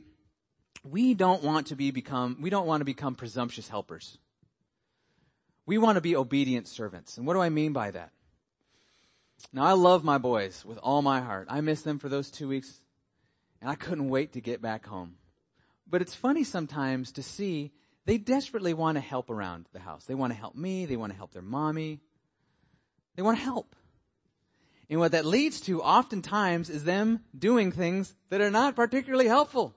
[0.83, 4.17] we don't want to be become, we don't want to become presumptuous helpers.
[5.67, 7.19] We want to be obedient servants.
[7.19, 8.11] And what do I mean by that?
[9.53, 11.49] Now I love my boys with all my heart.
[11.51, 12.81] I miss them for those two weeks
[13.63, 15.15] and I couldn't wait to get back home.
[15.89, 17.71] But it's funny sometimes to see
[18.05, 20.05] they desperately want to help around the house.
[20.05, 20.85] They want to help me.
[20.85, 22.01] They want to help their mommy.
[23.15, 23.77] They want to help.
[24.91, 29.75] And what that leads to oftentimes is them doing things that are not particularly helpful.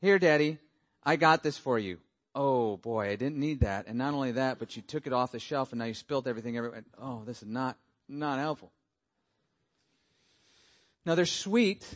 [0.00, 0.58] Here, daddy,
[1.02, 1.98] I got this for you.
[2.34, 3.86] Oh boy, I didn't need that.
[3.86, 6.28] And not only that, but you took it off the shelf and now you spilled
[6.28, 6.84] everything everywhere.
[7.00, 8.70] Oh, this is not, not helpful.
[11.04, 11.86] Now they're sweet,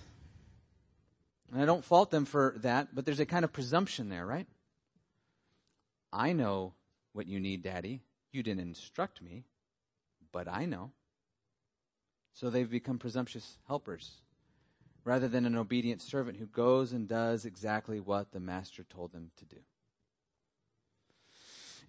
[1.50, 4.46] and I don't fault them for that, but there's a kind of presumption there, right?
[6.12, 6.74] I know
[7.12, 8.02] what you need, daddy.
[8.32, 9.44] You didn't instruct me,
[10.32, 10.92] but I know.
[12.32, 14.22] So they've become presumptuous helpers
[15.04, 19.30] rather than an obedient servant who goes and does exactly what the master told them
[19.36, 19.56] to do.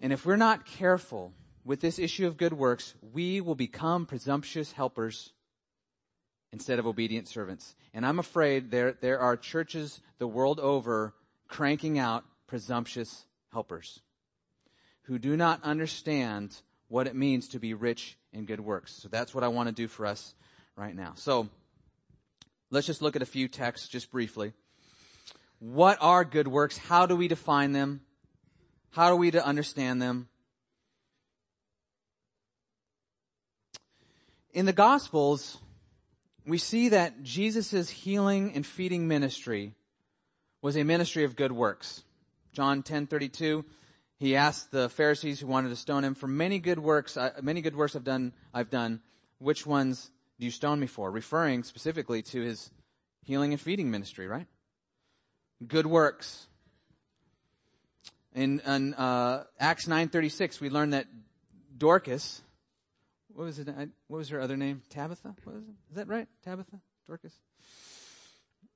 [0.00, 1.32] And if we're not careful
[1.64, 5.32] with this issue of good works, we will become presumptuous helpers
[6.54, 7.74] instead of obedient servants.
[7.92, 11.12] And I'm afraid there, there are churches the world over
[11.48, 14.00] cranking out presumptuous helpers
[15.02, 16.56] who do not understand
[16.88, 18.92] what it means to be rich in good works.
[18.94, 20.34] So that's what I want to do for us
[20.76, 21.12] right now.
[21.16, 21.50] So,
[22.74, 24.52] Let's just look at a few texts just briefly.
[25.60, 26.76] What are good works?
[26.76, 28.00] How do we define them?
[28.90, 30.28] How are we to understand them?
[34.52, 35.58] In the Gospels,
[36.46, 39.74] we see that Jesus' healing and feeding ministry
[40.62, 42.04] was a ministry of good works.
[42.52, 43.64] John 10:32,
[44.18, 47.76] he asked the Pharisees who wanted to stone him, "For many good works, many good
[47.76, 49.02] works I've done, I've done.
[49.38, 51.10] Which ones do you stone me for?
[51.10, 52.70] Referring specifically to his
[53.22, 54.46] healing and feeding ministry, right?
[55.66, 56.46] Good works.
[58.34, 61.06] In, in uh, Acts 9.36, we learn that
[61.76, 62.42] Dorcas,
[63.34, 63.68] what was it?
[64.08, 64.82] What was her other name?
[64.90, 65.34] Tabitha?
[65.44, 65.74] What was it?
[65.90, 66.28] Is that right?
[66.44, 66.80] Tabitha?
[67.06, 67.34] Dorcas?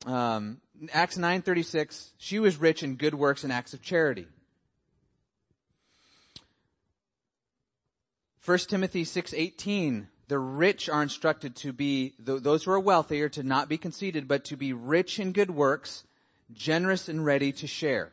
[0.06, 0.60] Um,
[0.92, 4.26] Acts 9.36, she was rich in good works and acts of charity.
[8.44, 13.42] 1 Timothy 6.18, the rich are instructed to be, those who are wealthy are to
[13.42, 16.04] not be conceited, but to be rich in good works,
[16.52, 18.12] generous and ready to share.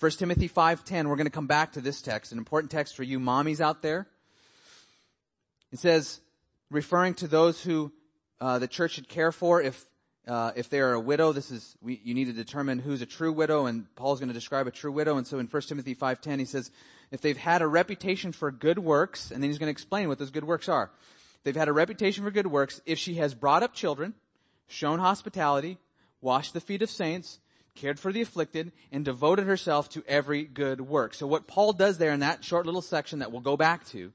[0.00, 3.02] 1 Timothy 5.10, we're going to come back to this text, an important text for
[3.02, 4.08] you mommies out there.
[5.72, 6.20] It says,
[6.70, 7.92] referring to those who
[8.40, 9.84] uh, the church should care for if
[10.26, 13.06] uh, if they are a widow, this is we, you need to determine who's a
[13.06, 15.18] true widow, and Paul's going to describe a true widow.
[15.18, 16.72] And so in 1 Timothy 5:10, he says,
[17.10, 20.18] if they've had a reputation for good works, and then he's going to explain what
[20.18, 20.90] those good works are.
[21.44, 22.80] They've had a reputation for good works.
[22.86, 24.14] If she has brought up children,
[24.66, 25.78] shown hospitality,
[26.20, 27.38] washed the feet of saints,
[27.76, 31.14] cared for the afflicted, and devoted herself to every good work.
[31.14, 34.12] So what Paul does there in that short little section that we'll go back to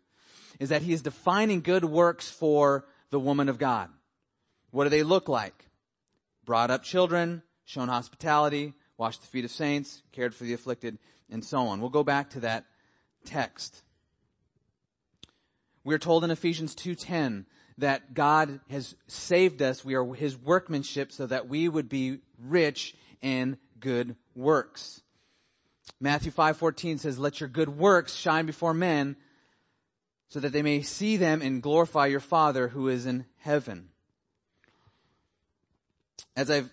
[0.59, 3.89] is that he is defining good works for the woman of God.
[4.71, 5.67] What do they look like?
[6.45, 10.97] Brought up children, shown hospitality, washed the feet of saints, cared for the afflicted,
[11.29, 11.81] and so on.
[11.81, 12.65] We'll go back to that
[13.25, 13.83] text.
[15.83, 17.45] We're told in Ephesians 2.10
[17.77, 19.83] that God has saved us.
[19.83, 25.01] We are His workmanship so that we would be rich in good works.
[25.99, 29.15] Matthew 5.14 says, let your good works shine before men
[30.31, 33.89] so that they may see them and glorify your Father who is in heaven.
[36.37, 36.69] As I've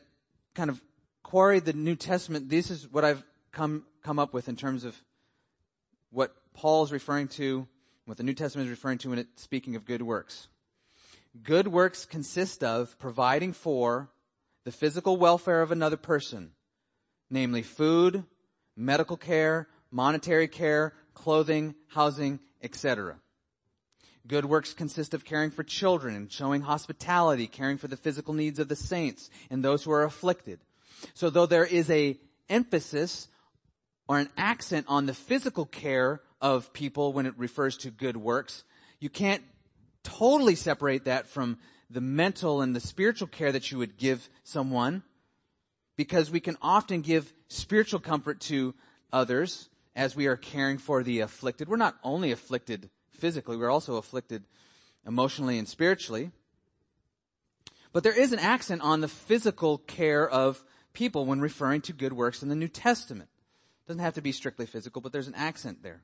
[0.55, 0.81] kind of
[1.25, 4.97] quarried the New Testament, this is what I've come, come up with in terms of
[6.13, 7.67] what Paul's referring to
[8.05, 10.47] what the New Testament is referring to when it's speaking of good works.
[11.43, 14.09] Good works consist of providing for
[14.63, 16.53] the physical welfare of another person,
[17.29, 18.23] namely food,
[18.77, 23.17] medical care, monetary care, clothing, housing, etc.
[24.29, 28.59] Good works consist of caring for children and showing hospitality, caring for the physical needs
[28.59, 30.61] of the saints and those who are afflicted.
[31.15, 32.19] So though there is a
[32.51, 33.29] emphasis
[34.07, 38.65] or an accent on the physical care of people when it refers to good works,
[39.01, 39.43] you can't
[40.03, 41.59] totally separate that from
[41.89, 45.03] the mental and the spiritual care that you would give someone
[45.97, 48.75] because we can often give spiritual comfort to
[49.11, 51.67] others as we are caring for the afflicted.
[51.69, 54.45] We're not only afflicted physically, we're also afflicted
[55.07, 56.31] emotionally and spiritually.
[57.93, 60.63] But there is an accent on the physical care of
[60.93, 63.29] people when referring to good works in the New Testament.
[63.85, 66.03] It doesn't have to be strictly physical, but there's an accent there.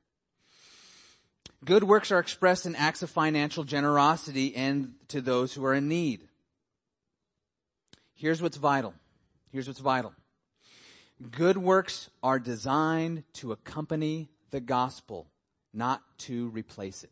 [1.65, 5.89] Good works are expressed in acts of financial generosity and to those who are in
[5.89, 6.29] need.
[8.15, 8.95] Here's what's vital.
[9.51, 10.13] Here's what's vital.
[11.31, 15.27] Good works are designed to accompany the gospel,
[15.75, 17.11] not to replace it.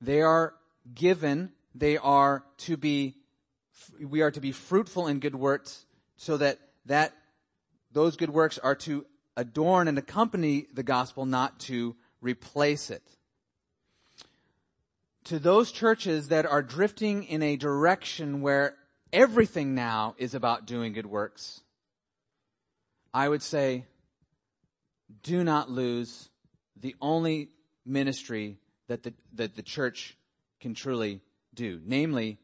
[0.00, 0.54] They are
[0.94, 3.16] given, they are to be,
[4.00, 7.12] we are to be fruitful in good works so that that,
[7.92, 9.06] those good works are to
[9.36, 13.02] adorn and accompany the gospel, not to replace it.
[15.24, 18.74] To those churches that are drifting in a direction where
[19.12, 21.60] everything now is about doing good works,
[23.14, 23.84] I would say,
[25.22, 26.28] do not lose
[26.80, 27.48] the only
[27.84, 28.56] ministry
[28.88, 30.16] that the, that the church
[30.60, 31.20] can truly
[31.54, 32.38] do, namely,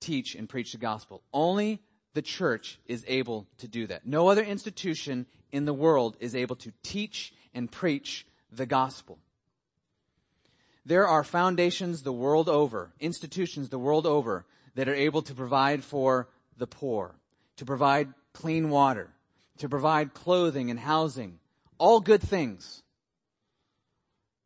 [0.00, 1.22] teach and preach the gospel.
[1.32, 1.80] Only
[2.14, 4.06] the church is able to do that.
[4.06, 9.18] No other institution in the world is able to teach and preach the gospel.
[10.84, 15.84] There are foundations the world over, institutions the world over, that are able to provide
[15.84, 17.14] for the poor,
[17.56, 19.10] to provide clean water,
[19.58, 21.38] to provide clothing and housing,
[21.78, 22.82] all good things.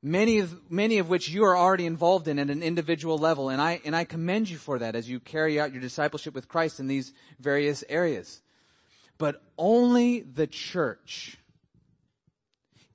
[0.02, 3.60] Many of, many of which you are already involved in at an individual level, and
[3.60, 6.80] I, and I commend you for that as you carry out your discipleship with Christ
[6.80, 8.42] in these various areas.
[9.16, 11.36] But only the church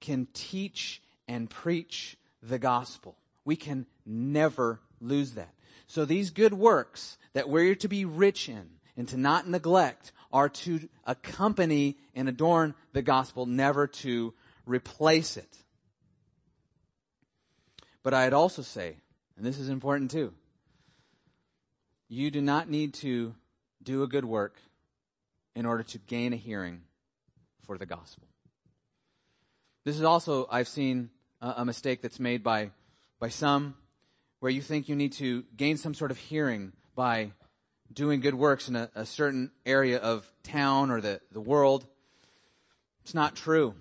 [0.02, 3.16] can teach and preach the gospel.
[3.46, 5.54] We can never lose that.
[5.88, 10.50] So these good works that we're to be rich in and to not neglect are
[10.50, 14.34] to accompany and adorn the gospel, never to
[14.66, 15.58] replace it.
[18.04, 18.98] But I'd also say,
[19.36, 20.34] and this is important too,
[22.10, 23.36] you do not need to
[23.84, 24.56] do a good work
[25.56, 26.82] in order to gain a hearing
[27.66, 28.28] for the gospel.
[29.84, 31.10] This is also, I've seen
[31.42, 32.72] a, mistake that's made by,
[33.20, 33.76] by some
[34.40, 37.32] where you think you need to gain some sort of hearing by
[37.94, 41.86] doing good works in a, a certain area of town or the, the world.
[43.04, 43.76] It's not true.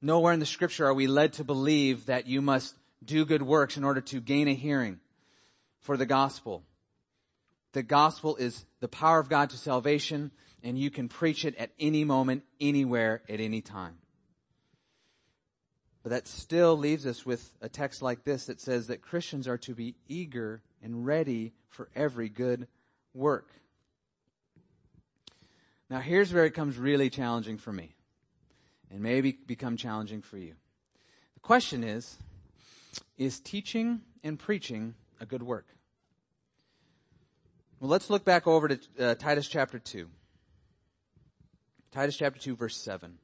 [0.00, 2.74] Nowhere in the scripture are we led to believe that you must
[3.04, 5.00] do good works in order to gain a hearing
[5.80, 6.62] for the gospel.
[7.72, 10.30] The gospel is the power of God to salvation
[10.62, 13.98] and you can preach it at any moment, anywhere, at any time.
[16.02, 19.58] But that still leaves us with a text like this that says that Christians are
[19.58, 22.66] to be eager and ready for every good
[23.18, 23.50] work.
[25.90, 27.94] Now here's where it comes really challenging for me
[28.90, 30.54] and maybe become challenging for you.
[31.34, 32.16] The question is,
[33.16, 35.66] is teaching and preaching a good work?
[37.80, 40.08] Well, let's look back over to uh, Titus chapter 2.
[41.92, 43.18] Titus chapter 2 verse 7.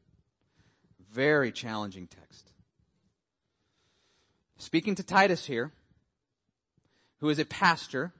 [1.10, 2.50] Very challenging text.
[4.58, 5.72] Speaking to Titus here,
[7.18, 8.12] who is a pastor,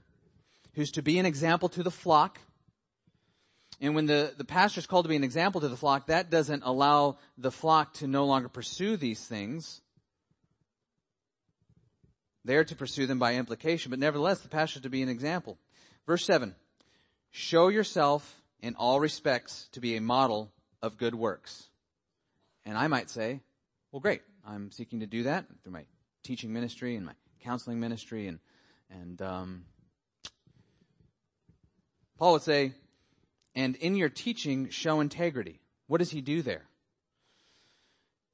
[0.74, 2.38] who's to be an example to the flock.
[3.80, 6.30] And when the, the pastor is called to be an example to the flock, that
[6.30, 9.80] doesn't allow the flock to no longer pursue these things.
[12.44, 15.58] They're to pursue them by implication, but nevertheless, the pastor is to be an example.
[16.06, 16.54] Verse 7.
[17.30, 20.52] Show yourself in all respects to be a model
[20.82, 21.68] of good works.
[22.64, 23.40] And I might say,
[23.90, 25.84] well great, I'm seeking to do that through my
[26.22, 27.12] teaching ministry and my
[27.42, 28.38] counseling ministry and,
[28.90, 29.64] and, um,
[32.18, 32.72] Paul would say,
[33.54, 35.60] and in your teaching, show integrity.
[35.86, 36.64] What does he do there?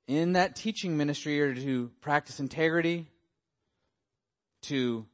[0.07, 3.07] In that teaching ministry, you're to practice integrity,
[4.63, 5.07] to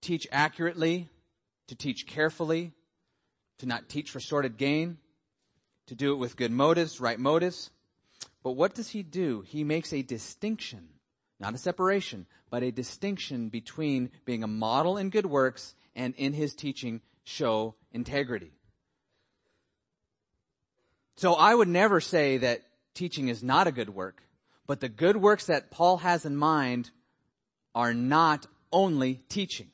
[0.00, 1.08] teach accurately,
[1.68, 2.72] to teach carefully,
[3.58, 4.98] to not teach for sordid gain,
[5.86, 7.70] to do it with good motives, right motives.
[8.42, 9.42] But what does he do?
[9.42, 10.88] He makes a distinction
[11.40, 16.32] Not a separation, but a distinction between being a model in good works and in
[16.32, 18.52] his teaching show integrity.
[21.16, 22.62] So I would never say that
[22.94, 24.22] teaching is not a good work,
[24.66, 26.90] but the good works that Paul has in mind
[27.74, 29.70] are not only teaching.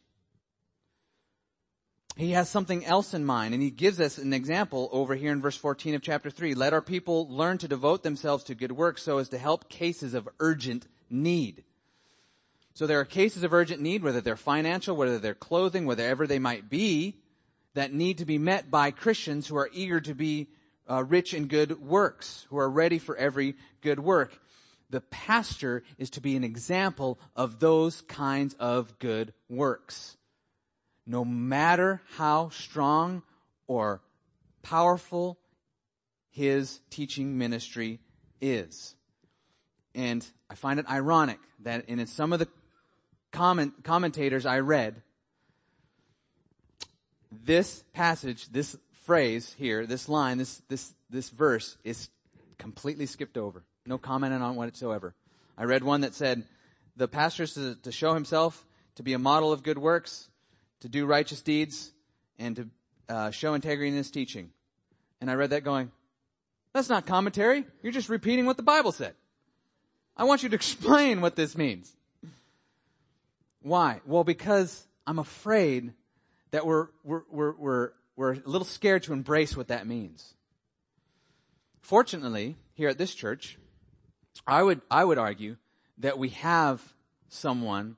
[2.16, 5.40] He has something else in mind, and he gives us an example over here in
[5.40, 6.54] verse 14 of chapter 3.
[6.54, 10.12] Let our people learn to devote themselves to good works so as to help cases
[10.12, 11.64] of urgent need.
[12.74, 16.38] So there are cases of urgent need, whether they're financial, whether they're clothing, whatever they
[16.38, 17.16] might be,
[17.74, 20.48] that need to be met by Christians who are eager to be
[20.88, 24.38] uh, rich in good works, who are ready for every good work.
[24.90, 30.16] The pastor is to be an example of those kinds of good works.
[31.06, 33.22] No matter how strong
[33.68, 34.02] or
[34.62, 35.38] powerful
[36.30, 38.00] his teaching ministry
[38.40, 38.94] is.
[39.94, 42.48] And I find it ironic that in some of the
[43.32, 45.02] comment, commentators I read,
[47.30, 52.08] this passage, this phrase here, this line, this, this, this verse is
[52.58, 53.62] completely skipped over.
[53.86, 55.14] No comment on whatsoever.
[55.56, 56.44] I read one that said,
[56.96, 58.64] the pastor is to, to show himself
[58.96, 60.28] to be a model of good works,
[60.80, 61.92] to do righteous deeds,
[62.38, 62.68] and to
[63.08, 64.50] uh, show integrity in his teaching.
[65.20, 65.90] And I read that going,
[66.72, 67.64] that's not commentary.
[67.82, 69.14] You're just repeating what the Bible said.
[70.16, 71.92] I want you to explain what this means.
[73.62, 74.00] Why?
[74.06, 75.92] Well, because I'm afraid
[76.50, 80.34] that we're, we're, we're, we're we're a little scared to embrace what that means.
[81.80, 83.56] Fortunately, here at this church,
[84.46, 85.56] I would, I would argue
[85.96, 86.82] that we have
[87.30, 87.96] someone,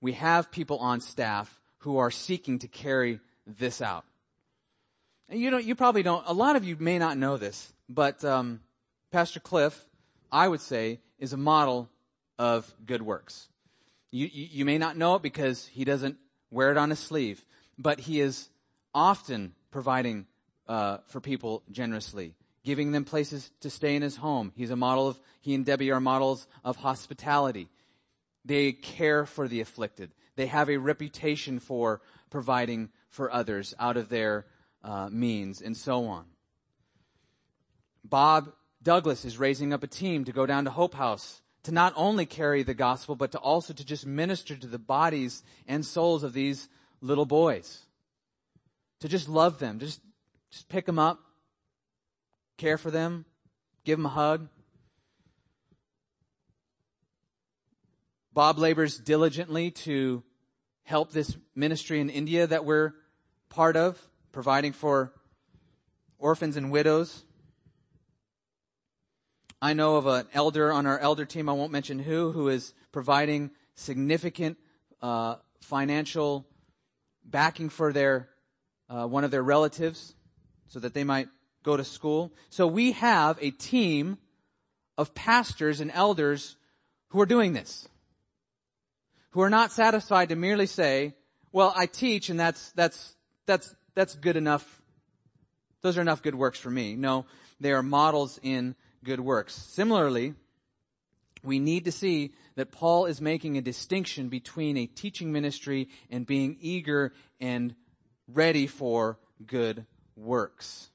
[0.00, 4.06] we have people on staff who are seeking to carry this out.
[5.28, 8.24] And you don't, you probably don't, a lot of you may not know this, but,
[8.24, 8.60] um,
[9.10, 9.84] Pastor Cliff,
[10.32, 11.90] I would say, is a model
[12.38, 13.48] of good works.
[14.10, 16.16] You, you, you may not know it because he doesn't
[16.50, 17.44] wear it on his sleeve,
[17.80, 18.50] but he is
[18.94, 20.26] often providing
[20.68, 24.52] uh, for people generously, giving them places to stay in his home.
[24.54, 27.68] He's a model of, he and Debbie are models of hospitality.
[28.44, 30.12] They care for the afflicted.
[30.36, 34.46] They have a reputation for providing for others out of their
[34.84, 36.26] uh, means and so on.
[38.04, 38.52] Bob
[38.82, 42.26] Douglas is raising up a team to go down to Hope House to not only
[42.26, 46.32] carry the gospel, but to also to just minister to the bodies and souls of
[46.32, 46.68] these
[47.00, 47.80] little boys
[49.00, 50.00] to just love them, just,
[50.50, 51.20] just pick them up,
[52.58, 53.24] care for them,
[53.84, 54.48] give them a hug.
[58.32, 60.22] Bob labors diligently to
[60.84, 62.92] help this ministry in India that we're
[63.48, 63.98] part of,
[64.32, 65.12] providing for
[66.18, 67.24] orphans and widows.
[69.62, 72.72] I know of an elder on our elder team, I won't mention who, who is
[72.92, 74.58] providing significant
[75.02, 76.46] uh, financial
[77.30, 78.28] backing for their
[78.88, 80.14] uh, one of their relatives
[80.68, 81.28] so that they might
[81.62, 82.32] go to school.
[82.48, 84.18] So we have a team
[84.98, 86.56] of pastors and elders
[87.08, 87.88] who are doing this.
[89.30, 91.14] Who are not satisfied to merely say,
[91.52, 93.14] well, I teach and that's, that's,
[93.46, 94.82] that's, that's good enough.
[95.82, 96.96] Those are enough good works for me.
[96.96, 97.26] No,
[97.60, 98.74] they are models in
[99.04, 99.54] good works.
[99.54, 100.34] Similarly,
[101.42, 106.26] we need to see that Paul is making a distinction between a teaching ministry and
[106.26, 107.74] being eager and
[108.28, 109.86] ready for good
[110.16, 110.90] works.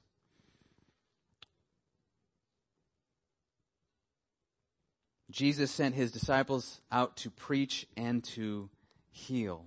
[5.30, 8.70] Jesus sent his disciples out to preach and to
[9.10, 9.66] heal.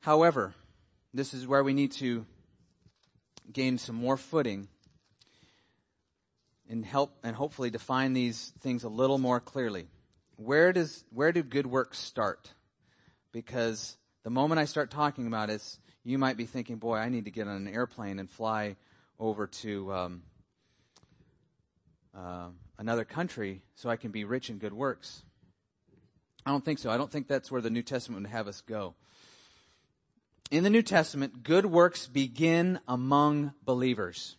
[0.00, 0.54] However,
[1.12, 2.24] this is where we need to
[3.52, 4.68] gain some more footing
[6.68, 9.86] and help and hopefully define these things a little more clearly.
[10.36, 12.52] Where does where do good works start?
[13.32, 15.62] Because the moment I start talking about it,
[16.02, 18.76] you might be thinking, boy, I need to get on an airplane and fly
[19.18, 20.22] over to um,
[22.16, 22.48] uh,
[22.78, 25.22] another country so I can be rich in good works.
[26.46, 26.90] I don't think so.
[26.90, 28.94] I don't think that's where the New Testament would have us go.
[30.50, 34.36] In the New Testament, good works begin among believers.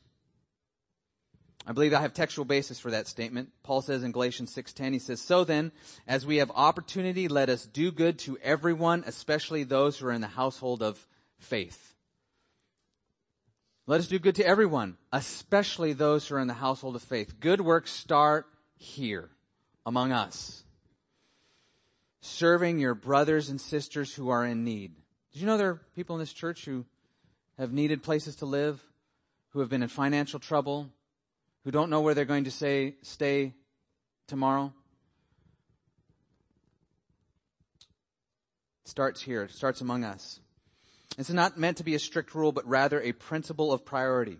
[1.68, 3.52] I believe I have textual basis for that statement.
[3.64, 5.72] Paul says in Galatians 6:10 he says, "So then,
[6.06, 10.22] as we have opportunity, let us do good to everyone, especially those who are in
[10.22, 11.08] the household of
[11.38, 11.96] faith."
[13.88, 17.40] Let us do good to everyone, especially those who are in the household of faith.
[17.40, 19.30] Good works start here
[19.86, 20.64] among us.
[22.22, 24.96] Serving your brothers and sisters who are in need.
[25.32, 26.86] Did you know there are people in this church who
[27.58, 28.84] have needed places to live,
[29.50, 30.92] who have been in financial trouble,
[31.66, 33.54] who don't know where they're going to say, stay
[34.28, 34.72] tomorrow?
[38.86, 39.44] It starts here.
[39.44, 40.40] It starts among us.
[41.18, 44.38] It's not meant to be a strict rule, but rather a principle of priority.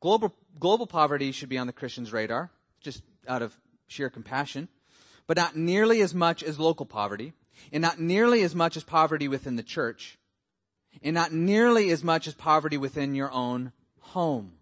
[0.00, 2.50] Global, global poverty should be on the Christian's radar,
[2.82, 4.68] just out of sheer compassion,
[5.26, 7.32] but not nearly as much as local poverty,
[7.72, 10.18] and not nearly as much as poverty within the church,
[11.02, 14.52] and not nearly as much as poverty within your own home.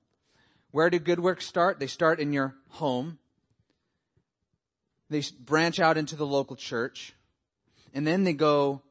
[0.73, 1.79] Where do good works start?
[1.79, 3.19] They start in your home.
[5.09, 7.15] They branch out into the local church.
[7.93, 8.83] And then they go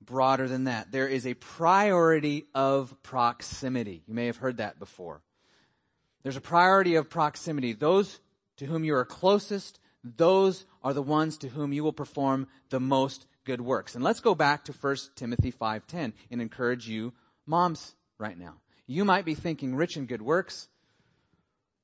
[0.00, 0.90] broader than that.
[0.90, 4.02] There is a priority of proximity.
[4.06, 5.20] You may have heard that before.
[6.22, 7.72] There's a priority of proximity.
[7.72, 8.18] Those
[8.56, 12.80] to whom you are closest, those are the ones to whom you will perform the
[12.80, 13.94] most good works.
[13.94, 17.12] And let's go back to 1 Timothy 5:10 and encourage you
[17.46, 18.60] moms right now.
[18.86, 20.68] You might be thinking rich in good works.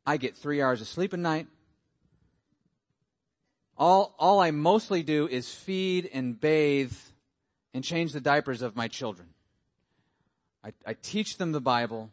[0.07, 1.49] I get 3 hours of sleep a night.
[3.77, 6.97] All all I mostly do is feed and bathe
[7.75, 9.29] and change the diapers of my children.
[10.65, 12.11] I, I teach them the Bible.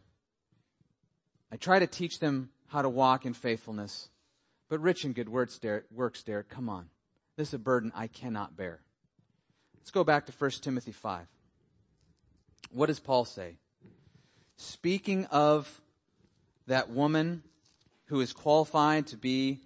[1.51, 4.09] I try to teach them how to walk in faithfulness.
[4.69, 6.89] But rich in good works, Derek, works, Derek, come on.
[7.37, 8.79] This is a burden I cannot bear.
[9.77, 11.27] Let's go back to 1 Timothy 5.
[12.71, 13.57] What does Paul say?
[14.57, 15.81] Speaking of
[16.67, 17.43] that woman
[18.05, 19.59] who is qualified to be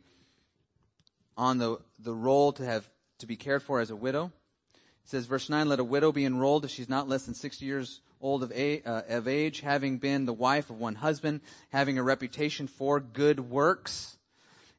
[1.36, 2.88] on the, the roll to have,
[3.20, 4.32] to be cared for as a widow.
[4.76, 7.66] It says, verse 9, let a widow be enrolled if she's not less than 60
[7.66, 11.98] years old of, a, uh, of age, having been the wife of one husband, having
[11.98, 14.18] a reputation for good works.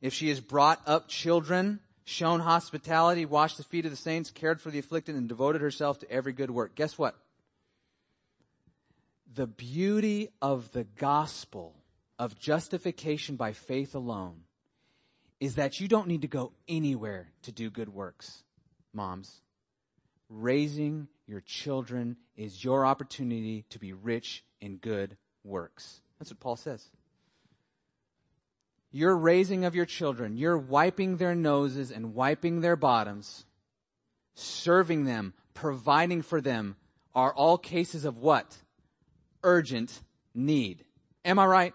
[0.00, 4.60] If she has brought up children, shown hospitality, washed the feet of the saints, cared
[4.60, 6.74] for the afflicted, and devoted herself to every good work.
[6.74, 7.16] Guess what?
[9.34, 11.74] The beauty of the gospel
[12.18, 14.42] of justification by faith alone
[15.40, 18.42] is that you don't need to go anywhere to do good works,
[18.92, 19.40] moms.
[20.28, 26.00] Raising your children is your opportunity to be rich in good works.
[26.18, 26.90] That's what Paul says
[28.90, 33.44] your raising of your children, you're wiping their noses and wiping their bottoms,
[34.34, 36.76] serving them, providing for them,
[37.14, 38.56] are all cases of what?
[39.42, 40.00] Urgent
[40.34, 40.84] need.
[41.24, 41.74] Am I right?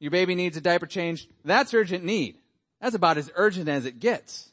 [0.00, 1.28] Your baby needs a diaper change.
[1.44, 2.38] That's urgent need.
[2.80, 4.50] That's about as urgent as it gets.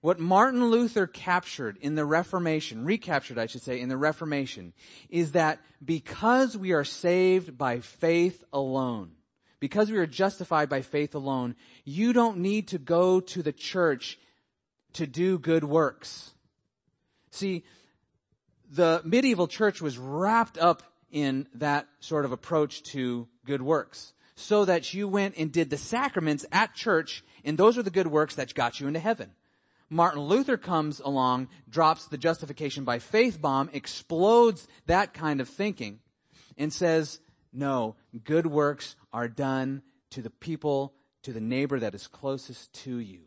[0.00, 4.72] What Martin Luther captured in the Reformation, recaptured I should say, in the Reformation,
[5.08, 9.12] is that because we are saved by faith alone,
[9.60, 11.54] because we are justified by faith alone,
[11.84, 14.18] you don't need to go to the church
[14.94, 16.32] to do good works.
[17.30, 17.62] See,
[18.72, 20.82] the medieval church was wrapped up
[21.12, 24.12] in that sort of approach to good works.
[24.34, 28.06] So that you went and did the sacraments at church, and those are the good
[28.06, 29.32] works that got you into heaven.
[29.90, 36.00] Martin Luther comes along, drops the justification by faith bomb, explodes that kind of thinking,
[36.56, 37.20] and says,
[37.52, 42.96] no, good works are done to the people, to the neighbor that is closest to
[42.96, 43.20] you.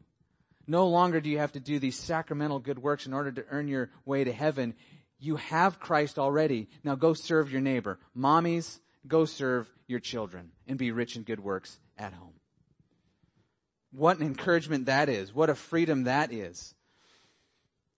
[0.67, 3.67] No longer do you have to do these sacramental good works in order to earn
[3.67, 4.73] your way to heaven.
[5.19, 6.67] You have Christ already.
[6.83, 7.99] Now go serve your neighbor.
[8.17, 12.33] Mommies, go serve your children and be rich in good works at home.
[13.91, 15.33] What an encouragement that is.
[15.33, 16.73] What a freedom that is.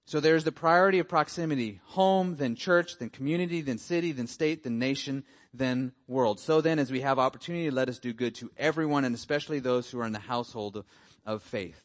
[0.05, 1.81] So there's the priority of proximity.
[1.87, 6.39] Home, then church, then community, then city, then state, then nation, then world.
[6.39, 9.89] So then, as we have opportunity, let us do good to everyone and especially those
[9.89, 10.85] who are in the household of,
[11.25, 11.83] of faith.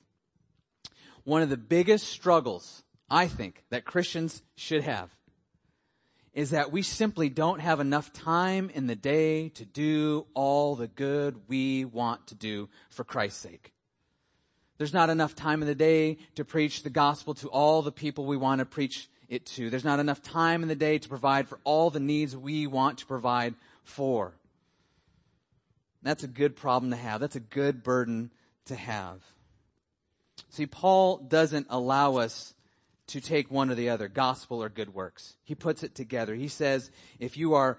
[1.24, 5.10] One of the biggest struggles, I think, that Christians should have
[6.34, 10.88] is that we simply don't have enough time in the day to do all the
[10.88, 13.72] good we want to do for Christ's sake.
[14.78, 18.24] There's not enough time in the day to preach the gospel to all the people
[18.24, 19.70] we want to preach it to.
[19.70, 22.98] There's not enough time in the day to provide for all the needs we want
[22.98, 23.54] to provide
[23.84, 24.34] for.
[26.02, 27.20] That's a good problem to have.
[27.20, 28.32] That's a good burden
[28.66, 29.20] to have.
[30.48, 32.54] See, Paul doesn't allow us
[33.12, 35.36] to take one or the other, gospel or good works.
[35.44, 36.34] He puts it together.
[36.34, 37.78] He says, if you are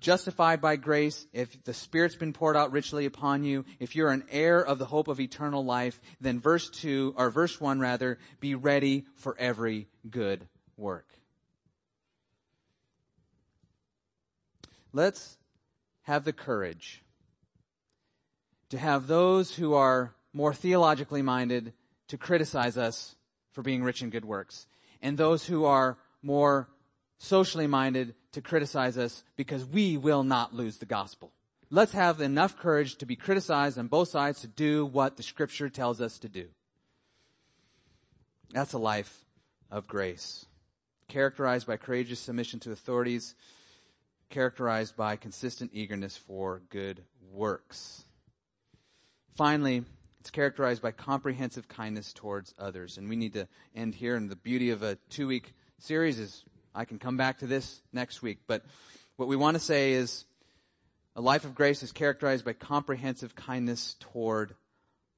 [0.00, 4.24] justified by grace, if the Spirit's been poured out richly upon you, if you're an
[4.32, 8.56] heir of the hope of eternal life, then verse 2, or verse 1 rather, be
[8.56, 10.44] ready for every good
[10.76, 11.06] work.
[14.92, 15.38] Let's
[16.02, 17.00] have the courage
[18.70, 21.72] to have those who are more theologically minded
[22.08, 23.14] to criticize us
[23.54, 24.66] for being rich in good works,
[25.00, 26.68] and those who are more
[27.18, 31.32] socially minded to criticize us because we will not lose the gospel.
[31.70, 35.68] Let's have enough courage to be criticized on both sides to do what the scripture
[35.68, 36.48] tells us to do.
[38.52, 39.24] That's a life
[39.70, 40.46] of grace,
[41.08, 43.34] characterized by courageous submission to authorities,
[44.30, 47.02] characterized by consistent eagerness for good
[47.32, 48.04] works.
[49.34, 49.84] Finally,
[50.24, 52.96] it's characterized by comprehensive kindness towards others.
[52.96, 53.46] And we need to
[53.76, 54.16] end here.
[54.16, 56.44] And the beauty of a two week series is
[56.74, 58.38] I can come back to this next week.
[58.46, 58.64] But
[59.16, 60.24] what we want to say is
[61.14, 64.54] a life of grace is characterized by comprehensive kindness toward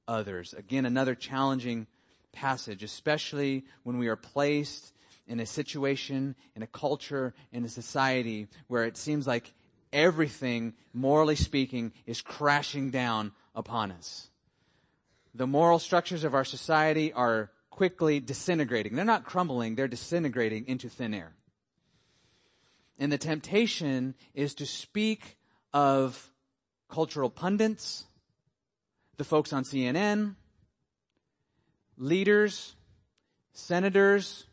[0.09, 0.53] others.
[0.53, 1.87] Again, another challenging
[2.33, 4.91] passage, especially when we are placed
[5.25, 9.53] in a situation, in a culture, in a society where it seems like
[9.93, 14.29] everything, morally speaking, is crashing down upon us.
[15.37, 18.95] The moral structures of our society are quickly disintegrating.
[18.95, 21.35] They're not crumbling, they're disintegrating into thin air.
[22.97, 25.37] And the temptation is to speak
[25.75, 26.31] of
[26.89, 28.05] cultural pundits,
[29.17, 30.33] the folks on CNN,
[31.99, 32.75] leaders,
[33.53, 34.45] senators,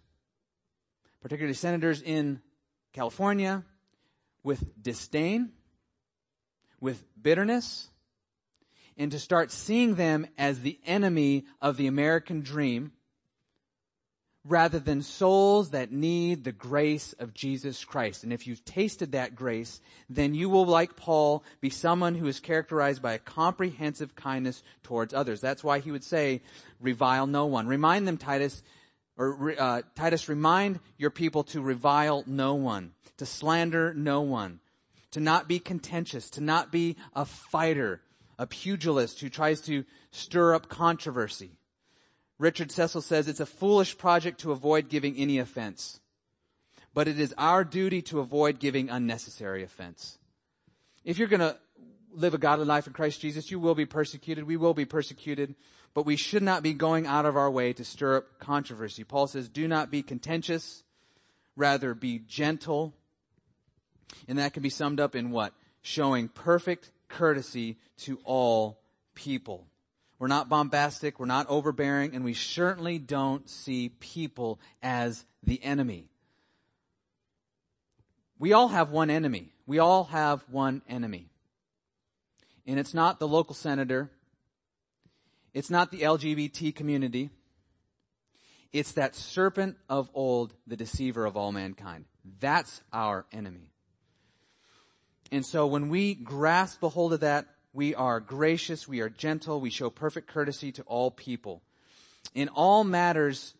[1.22, 2.42] particularly senators in
[2.92, 3.64] California,
[4.42, 5.52] with disdain,
[6.78, 7.88] with bitterness,
[8.96, 12.92] and to start seeing them as the enemy of the American dream
[14.44, 18.24] rather than souls that need the grace of Jesus Christ.
[18.24, 19.80] And if you've tasted that grace,
[20.10, 25.14] then you will, like Paul, be someone who is characterized by a comprehensive kindness towards
[25.14, 25.40] others.
[25.40, 26.42] That's why he would say,
[26.78, 27.66] revile no one.
[27.66, 28.62] Remind them, Titus,
[29.16, 34.60] or uh, Titus, remind your people to revile no one, to slander no one,
[35.12, 38.02] to not be contentious, to not be a fighter,
[38.38, 41.52] a pugilist who tries to stir up controversy.
[42.38, 46.00] Richard Cecil says it's a foolish project to avoid giving any offense,
[46.92, 50.18] but it is our duty to avoid giving unnecessary offense.
[51.04, 51.56] If you're going to
[52.12, 54.44] live a godly life in Christ Jesus, you will be persecuted.
[54.44, 55.54] We will be persecuted,
[55.94, 59.04] but we should not be going out of our way to stir up controversy.
[59.04, 60.82] Paul says, do not be contentious,
[61.56, 62.94] rather be gentle.
[64.28, 65.52] And that can be summed up in what?
[65.82, 68.80] Showing perfect courtesy to all
[69.14, 69.66] people.
[70.18, 76.06] We're not bombastic, we're not overbearing, and we certainly don't see people as the enemy.
[78.38, 79.52] We all have one enemy.
[79.66, 81.28] We all have one enemy.
[82.66, 84.10] And it's not the local senator.
[85.52, 87.30] It's not the LGBT community.
[88.72, 92.06] It's that serpent of old, the deceiver of all mankind.
[92.40, 93.73] That's our enemy.
[95.32, 99.60] And so when we grasp a hold of that, we are gracious, we are gentle,
[99.60, 101.62] we show perfect courtesy to all people.
[102.34, 103.54] In all matters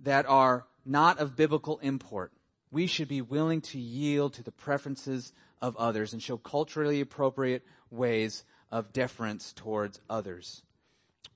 [0.00, 2.32] that are not of biblical import,
[2.70, 5.32] we should be willing to yield to the preferences
[5.62, 10.62] of others and show culturally appropriate ways of deference towards others.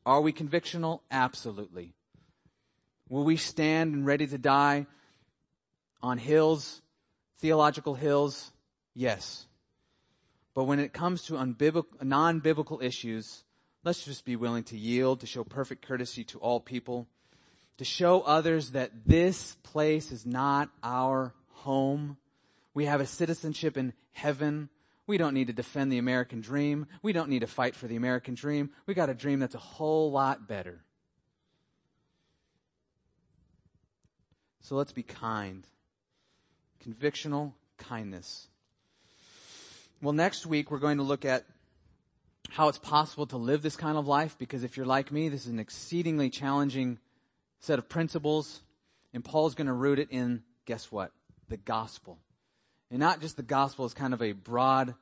[0.04, 1.00] Are we convictional?
[1.10, 1.94] Absolutely.
[3.08, 4.86] Will we stand and ready to die
[6.02, 6.82] on hills,
[7.38, 8.52] theological hills?
[8.94, 9.46] Yes.
[10.54, 13.44] But when it comes to unbiblical, non-biblical issues,
[13.84, 17.08] let's just be willing to yield, to show perfect courtesy to all people,
[17.78, 22.18] to show others that this place is not our home.
[22.74, 24.68] We have a citizenship in heaven.
[25.06, 26.86] We don't need to defend the American dream.
[27.02, 28.70] We don't need to fight for the American dream.
[28.86, 30.84] We got a dream that's a whole lot better.
[34.60, 35.66] So let's be kind.
[36.86, 38.48] Convictional kindness.
[40.02, 41.44] Well, next week we're going to look at
[42.50, 45.42] how it's possible to live this kind of life because if you're like me, this
[45.42, 46.98] is an exceedingly challenging
[47.60, 48.62] set of principles
[49.14, 51.12] and Paul's going to root it in, guess what?
[51.48, 52.18] The gospel.
[52.90, 54.96] And not just the gospel as kind of a broad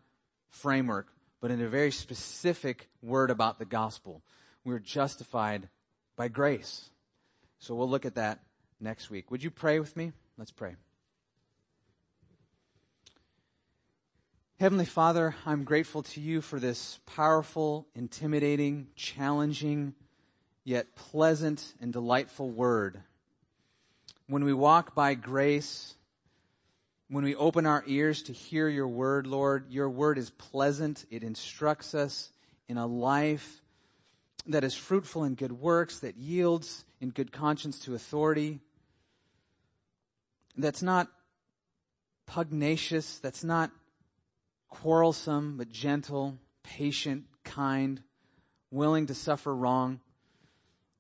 [0.51, 1.09] framework,
[1.41, 4.21] but in a very specific word about the gospel.
[4.67, 5.71] We're justified
[6.15, 6.91] by grace.
[7.59, 8.41] So we'll look at that
[8.79, 9.31] next week.
[9.31, 10.13] Would you pray with me?
[10.37, 10.77] Let's pray.
[14.61, 19.95] Heavenly Father, I'm grateful to you for this powerful, intimidating, challenging,
[20.65, 23.01] yet pleasant and delightful word.
[24.27, 25.95] When we walk by grace,
[27.09, 31.07] when we open our ears to hear your word, Lord, your word is pleasant.
[31.11, 32.31] It instructs us
[32.69, 33.63] in a life
[34.47, 38.61] that is fruitful in good works, that yields in good conscience to authority,
[40.55, 41.09] that's not
[42.27, 43.71] pugnacious, that's not
[44.71, 48.03] quarrelsome but gentle, patient, kind,
[48.71, 50.01] willing to suffer wrong.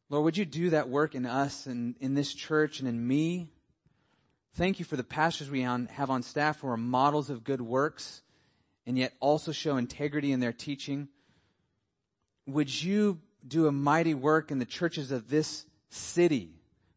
[0.08, 3.48] Lord, would you do that work in us and in this church and in me?
[4.54, 7.60] Thank you for the pastors we on, have on staff who are models of good
[7.60, 8.22] works
[8.86, 11.08] and yet also show integrity in their teaching.
[12.46, 16.50] Would you do a mighty work in the churches of this city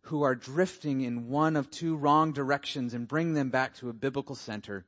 [0.08, 3.94] who are drifting in one of two wrong directions and bring them back to a
[3.94, 4.86] biblical center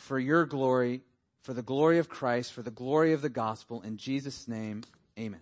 [0.00, 1.02] for your glory,
[1.42, 3.82] for the glory of Christ, for the glory of the gospel.
[3.82, 4.82] In Jesus' name,
[5.18, 5.40] amen.